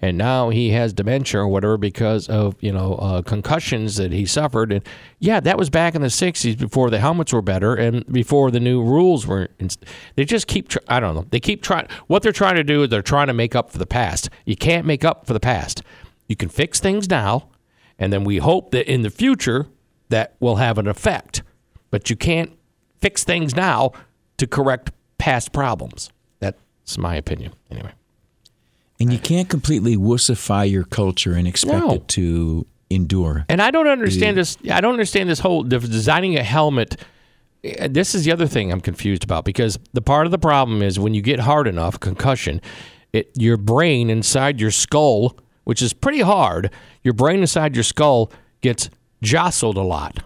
and 0.00 0.18
now 0.18 0.50
he 0.50 0.70
has 0.70 0.92
dementia 0.92 1.40
or 1.40 1.48
whatever 1.48 1.76
because 1.76 2.28
of 2.28 2.54
you 2.60 2.72
know 2.72 2.94
uh, 2.94 3.22
concussions 3.22 3.96
that 3.96 4.12
he 4.12 4.26
suffered. 4.26 4.72
And 4.72 4.84
yeah, 5.18 5.40
that 5.40 5.58
was 5.58 5.70
back 5.70 5.94
in 5.94 6.02
the 6.02 6.08
60s 6.08 6.58
before 6.58 6.90
the 6.90 6.98
helmets 6.98 7.32
were 7.32 7.42
better 7.42 7.74
and 7.74 8.06
before 8.06 8.50
the 8.50 8.60
new 8.60 8.82
rules 8.82 9.26
were. 9.26 9.48
Inst- 9.58 9.84
they 10.16 10.24
just 10.24 10.46
keep. 10.46 10.68
Tr- 10.68 10.78
I 10.88 11.00
don't 11.00 11.14
know. 11.14 11.26
They 11.30 11.40
keep 11.40 11.62
trying. 11.62 11.88
What 12.06 12.22
they're 12.22 12.32
trying 12.32 12.56
to 12.56 12.64
do 12.64 12.82
is 12.82 12.90
they're 12.90 13.02
trying 13.02 13.28
to 13.28 13.32
make 13.34 13.54
up 13.54 13.70
for 13.70 13.78
the 13.78 13.86
past. 13.86 14.28
You 14.44 14.56
can't 14.56 14.86
make 14.86 15.04
up 15.04 15.26
for 15.26 15.32
the 15.32 15.40
past. 15.40 15.82
You 16.28 16.36
can 16.36 16.48
fix 16.48 16.80
things 16.80 17.08
now, 17.08 17.48
and 17.98 18.12
then 18.12 18.24
we 18.24 18.38
hope 18.38 18.70
that 18.70 18.90
in 18.90 19.02
the 19.02 19.10
future 19.10 19.66
that 20.08 20.36
will 20.40 20.56
have 20.56 20.78
an 20.78 20.86
effect. 20.86 21.42
But 21.90 22.08
you 22.08 22.16
can't 22.16 22.56
fix 23.00 23.24
things 23.24 23.54
now 23.54 23.92
to 24.38 24.46
correct 24.46 24.92
past 25.18 25.52
problems. 25.52 26.10
That's 26.40 26.98
my 26.98 27.16
opinion, 27.16 27.52
anyway. 27.70 27.92
And 29.02 29.12
you 29.12 29.18
can't 29.18 29.48
completely 29.48 29.96
wussify 29.96 30.70
your 30.70 30.84
culture 30.84 31.32
and 31.34 31.48
expect 31.48 31.84
No. 31.86 31.94
it 31.94 32.08
to 32.08 32.66
endure. 32.88 33.44
And 33.48 33.60
I 33.60 33.72
don't 33.72 33.88
understand 33.88 34.36
this. 34.36 34.56
I 34.70 34.80
don't 34.80 34.92
understand 34.92 35.28
this 35.28 35.40
whole 35.40 35.64
designing 35.64 36.36
a 36.38 36.42
helmet. 36.44 36.96
eh, 37.64 37.88
This 37.90 38.14
is 38.14 38.24
the 38.24 38.30
other 38.32 38.46
thing 38.46 38.70
I'm 38.70 38.80
confused 38.80 39.24
about 39.24 39.44
because 39.44 39.78
the 39.92 40.02
part 40.02 40.26
of 40.26 40.30
the 40.30 40.38
problem 40.38 40.82
is 40.82 41.00
when 41.00 41.14
you 41.14 41.20
get 41.22 41.40
hard 41.40 41.66
enough, 41.66 41.98
concussion, 41.98 42.60
it 43.12 43.30
your 43.36 43.56
brain 43.56 44.08
inside 44.08 44.60
your 44.60 44.70
skull, 44.70 45.36
which 45.64 45.82
is 45.82 45.92
pretty 45.92 46.20
hard, 46.20 46.70
your 47.02 47.14
brain 47.14 47.40
inside 47.40 47.74
your 47.74 47.82
skull 47.84 48.30
gets 48.60 48.88
jostled 49.20 49.76
a 49.76 49.82
lot. 49.82 50.22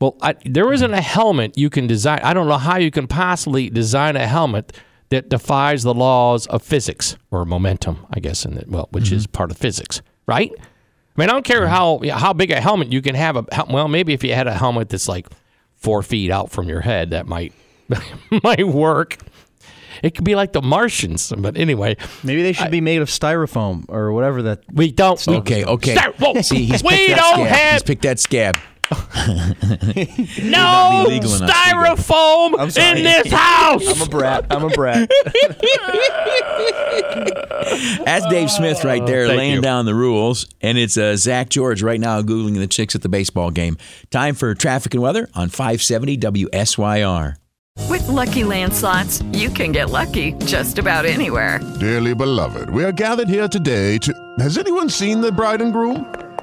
Well, 0.00 0.16
I, 0.20 0.34
there 0.44 0.72
isn't 0.72 0.92
a 0.94 1.00
helmet 1.00 1.56
you 1.56 1.70
can 1.70 1.86
design. 1.86 2.20
I 2.24 2.34
don't 2.34 2.48
know 2.48 2.58
how 2.58 2.78
you 2.78 2.90
can 2.90 3.06
possibly 3.06 3.70
design 3.70 4.16
a 4.16 4.26
helmet 4.26 4.72
that 5.10 5.28
defies 5.28 5.82
the 5.82 5.94
laws 5.94 6.46
of 6.46 6.62
physics 6.62 7.16
or 7.30 7.44
momentum, 7.44 8.06
I 8.10 8.20
guess, 8.20 8.44
in 8.44 8.54
the, 8.54 8.64
well, 8.66 8.88
which 8.90 9.10
is 9.10 9.26
mm-hmm. 9.26 9.32
part 9.32 9.50
of 9.50 9.56
physics, 9.56 10.02
right? 10.26 10.52
I 10.58 11.20
mean, 11.20 11.30
I 11.30 11.32
don't 11.32 11.44
care 11.44 11.62
mm-hmm. 11.62 12.08
how 12.08 12.18
how 12.18 12.32
big 12.32 12.50
a 12.50 12.60
helmet 12.60 12.92
you 12.92 13.02
can 13.02 13.14
have. 13.14 13.36
A 13.36 13.44
well, 13.68 13.88
maybe 13.88 14.12
if 14.12 14.22
you 14.22 14.34
had 14.34 14.46
a 14.46 14.54
helmet 14.54 14.88
that's 14.88 15.08
like 15.08 15.26
four 15.76 16.02
feet 16.02 16.30
out 16.30 16.50
from 16.50 16.68
your 16.68 16.80
head, 16.80 17.10
that 17.10 17.26
might 17.26 17.52
might 18.44 18.66
work. 18.66 19.18
It 20.00 20.14
could 20.14 20.24
be 20.24 20.36
like 20.36 20.52
the 20.52 20.62
Martians, 20.62 21.32
but 21.36 21.56
anyway, 21.56 21.96
Maybe 22.22 22.42
they 22.42 22.52
should 22.52 22.70
be 22.70 22.80
made 22.80 23.02
of 23.02 23.08
styrofoam 23.08 23.84
or 23.88 24.12
whatever 24.12 24.42
that. 24.42 24.62
we 24.72 24.92
don't. 24.92 25.26
Okay, 25.26 25.64
okay. 25.64 25.96
See, 26.42 26.66
he's 26.66 26.84
we 26.84 26.90
picked 26.90 27.08
that 27.08 27.16
don't 27.16 27.46
scab. 27.46 27.48
He's 27.48 27.50
have 27.50 27.84
picked 27.84 28.02
that 28.02 28.20
scab. 28.20 28.56
no 30.42 31.04
be 31.06 31.14
legal 31.14 31.34
enough, 31.34 31.50
styrofoam 31.50 32.54
in 32.78 33.04
this 33.04 33.30
house. 33.30 33.86
I'm 33.86 34.00
a 34.00 34.06
brat. 34.10 34.46
I'm 34.50 34.64
a 34.64 34.70
brat. 34.70 35.08
That's 38.04 38.26
Dave 38.26 38.50
Smith 38.50 38.84
right 38.84 39.04
there 39.04 39.26
Thank 39.26 39.38
laying 39.38 39.54
you. 39.56 39.60
down 39.60 39.84
the 39.84 39.94
rules. 39.94 40.46
And 40.60 40.78
it's 40.78 40.96
uh, 40.96 41.16
Zak 41.16 41.50
George 41.50 41.82
right 41.82 42.00
now 42.00 42.22
Googling 42.22 42.54
the 42.56 42.66
chicks 42.66 42.94
at 42.94 43.02
the 43.02 43.08
baseball 43.08 43.50
game. 43.50 43.76
Time 44.10 44.34
for 44.34 44.54
traffic 44.54 44.94
and 44.94 45.02
weather 45.02 45.28
on 45.34 45.48
570 45.50 46.16
WSYR. 46.18 47.34
With 47.88 48.08
Lucky 48.08 48.42
Land 48.44 48.72
slots, 48.74 49.22
you 49.32 49.50
can 49.50 49.70
get 49.72 49.90
lucky 49.90 50.32
just 50.46 50.78
about 50.78 51.04
anywhere. 51.04 51.60
Dearly 51.78 52.14
beloved, 52.14 52.70
we 52.70 52.82
are 52.84 52.92
gathered 52.92 53.28
here 53.28 53.48
today 53.48 53.98
to. 53.98 54.34
Has 54.40 54.56
anyone 54.58 54.88
seen 54.88 55.20
the 55.20 55.30
bride 55.30 55.60
and 55.60 55.72
groom? 55.72 56.12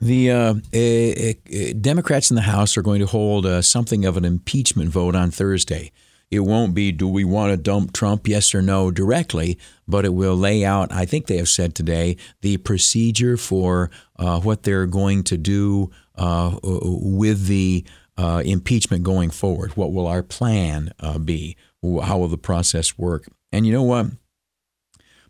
The 0.00 0.30
uh, 0.30 0.54
eh, 0.72 1.34
eh, 1.50 1.72
Democrats 1.78 2.30
in 2.30 2.34
the 2.34 2.42
House 2.42 2.76
are 2.76 2.82
going 2.82 3.00
to 3.00 3.06
hold 3.06 3.44
uh, 3.44 3.60
something 3.60 4.06
of 4.06 4.16
an 4.16 4.24
impeachment 4.24 4.88
vote 4.90 5.14
on 5.14 5.30
Thursday. 5.30 5.92
It 6.30 6.40
won't 6.40 6.74
be, 6.74 6.92
do 6.92 7.08
we 7.08 7.24
want 7.24 7.50
to 7.50 7.56
dump 7.56 7.92
Trump, 7.92 8.26
yes 8.28 8.54
or 8.54 8.62
no, 8.62 8.90
directly, 8.90 9.58
but 9.86 10.04
it 10.04 10.14
will 10.14 10.36
lay 10.36 10.64
out, 10.64 10.92
I 10.92 11.04
think 11.04 11.26
they 11.26 11.38
have 11.38 11.48
said 11.48 11.74
today, 11.74 12.16
the 12.40 12.56
procedure 12.58 13.36
for 13.36 13.90
uh, 14.16 14.40
what 14.40 14.62
they're 14.62 14.86
going 14.86 15.24
to 15.24 15.36
do 15.36 15.90
uh, 16.14 16.56
with 16.62 17.46
the 17.46 17.84
uh, 18.16 18.42
impeachment 18.44 19.02
going 19.02 19.30
forward. 19.30 19.76
What 19.76 19.92
will 19.92 20.06
our 20.06 20.22
plan 20.22 20.92
uh, 21.00 21.18
be? 21.18 21.56
How 21.82 22.18
will 22.18 22.28
the 22.28 22.38
process 22.38 22.96
work? 22.96 23.26
And 23.50 23.66
you 23.66 23.72
know 23.72 23.82
what? 23.82 24.06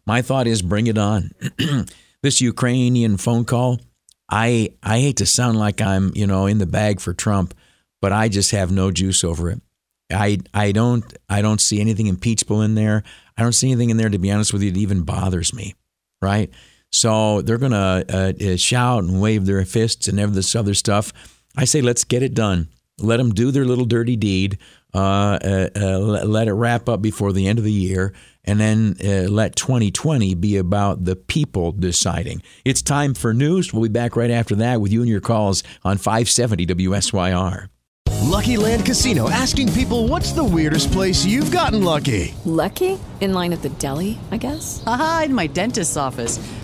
My 0.07 0.21
thought 0.21 0.47
is 0.47 0.61
bring 0.61 0.87
it 0.87 0.99
on. 0.99 1.31
this 2.23 2.41
Ukrainian 2.41 3.17
phone 3.17 3.45
call, 3.45 3.81
I 4.31 4.71
I 4.83 5.01
hate 5.01 5.17
to 5.19 5.27
sound 5.27 5.59
like 5.59 5.81
I'm, 5.81 6.13
you 6.15 6.27
know, 6.27 6.47
in 6.47 6.59
the 6.59 6.67
bag 6.67 7.01
for 7.01 7.13
Trump, 7.13 7.55
but 8.01 8.13
I 8.13 8.29
just 8.29 8.53
have 8.53 8.71
no 8.71 8.91
juice 8.91 9.25
over 9.25 9.51
it. 9.51 9.61
I 10.11 10.39
I 10.55 10.73
don't 10.73 11.05
I 11.29 11.43
don't 11.43 11.61
see 11.61 11.81
anything 11.81 12.07
impeachable 12.07 12.63
in 12.63 12.75
there. 12.75 13.03
I 13.37 13.43
don't 13.43 13.53
see 13.53 13.71
anything 13.71 13.91
in 13.91 13.97
there 13.97 14.09
to 14.09 14.19
be 14.19 14.31
honest 14.31 14.53
with 14.53 14.63
you 14.63 14.71
that 14.71 14.79
even 14.79 15.03
bothers 15.03 15.53
me, 15.55 15.75
right? 16.23 16.51
So 16.93 17.43
they're 17.43 17.59
gonna 17.59 18.05
uh, 18.09 18.33
uh, 18.41 18.57
shout 18.57 19.05
and 19.05 19.21
wave 19.21 19.47
their 19.47 19.65
fists 19.65 20.09
and 20.09 20.19
every 20.19 20.35
this 20.35 20.57
other 20.57 20.75
stuff. 20.75 21.13
I 21.57 21.65
say 21.65 21.81
let's 21.81 22.05
get 22.05 22.23
it 22.23 22.35
done. 22.35 22.69
Let 22.99 23.17
them 23.17 23.33
do 23.33 23.51
their 23.51 23.65
little 23.65 23.85
dirty 23.85 24.17
deed. 24.17 24.59
Uh, 24.93 25.39
uh, 25.45 25.69
uh 25.77 25.99
let 25.99 26.49
it 26.49 26.53
wrap 26.53 26.89
up 26.89 27.01
before 27.01 27.33
the 27.33 27.47
end 27.47 27.59
of 27.59 27.65
the 27.65 27.73
year, 27.73 28.13
and 28.45 28.61
then 28.61 28.97
uh, 29.05 29.31
let 29.31 29.57
2020 29.57 30.35
be 30.35 30.57
about 30.57 31.05
the 31.05 31.17
people 31.17 31.73
deciding. 31.73 32.43
It's 32.65 32.83
time 32.83 33.15
for 33.15 33.33
news. 33.35 33.73
We'll 33.73 33.83
be 33.83 33.89
back 33.89 34.17
right 34.17 34.31
after 34.31 34.55
that 34.57 34.81
with 34.81 34.93
you 34.93 35.01
and 35.01 35.09
your 35.09 35.21
calls 35.21 35.63
on 35.85 35.99
570 35.99 36.67
WSYR. 36.67 37.69
Lucky 38.23 38.57
Land 38.57 38.87
Casino 38.87 39.29
asking 39.29 39.73
people 39.73 40.07
what's 40.07 40.33
the 40.33 40.45
weirdest 40.45 40.93
place 40.93 41.25
you've 41.25 41.51
gotten 41.51 41.83
lucky? 41.83 42.35
Lucky? 42.45 42.99
In 43.21 43.33
line 43.33 43.53
at 43.53 43.63
the 43.63 43.71
deli, 43.71 44.19
I 44.31 44.37
guess? 44.37 44.83
Aha, 44.87 45.23
in 45.27 45.35
my 45.35 45.47
dentist's 45.47 45.97
office. 45.97 46.39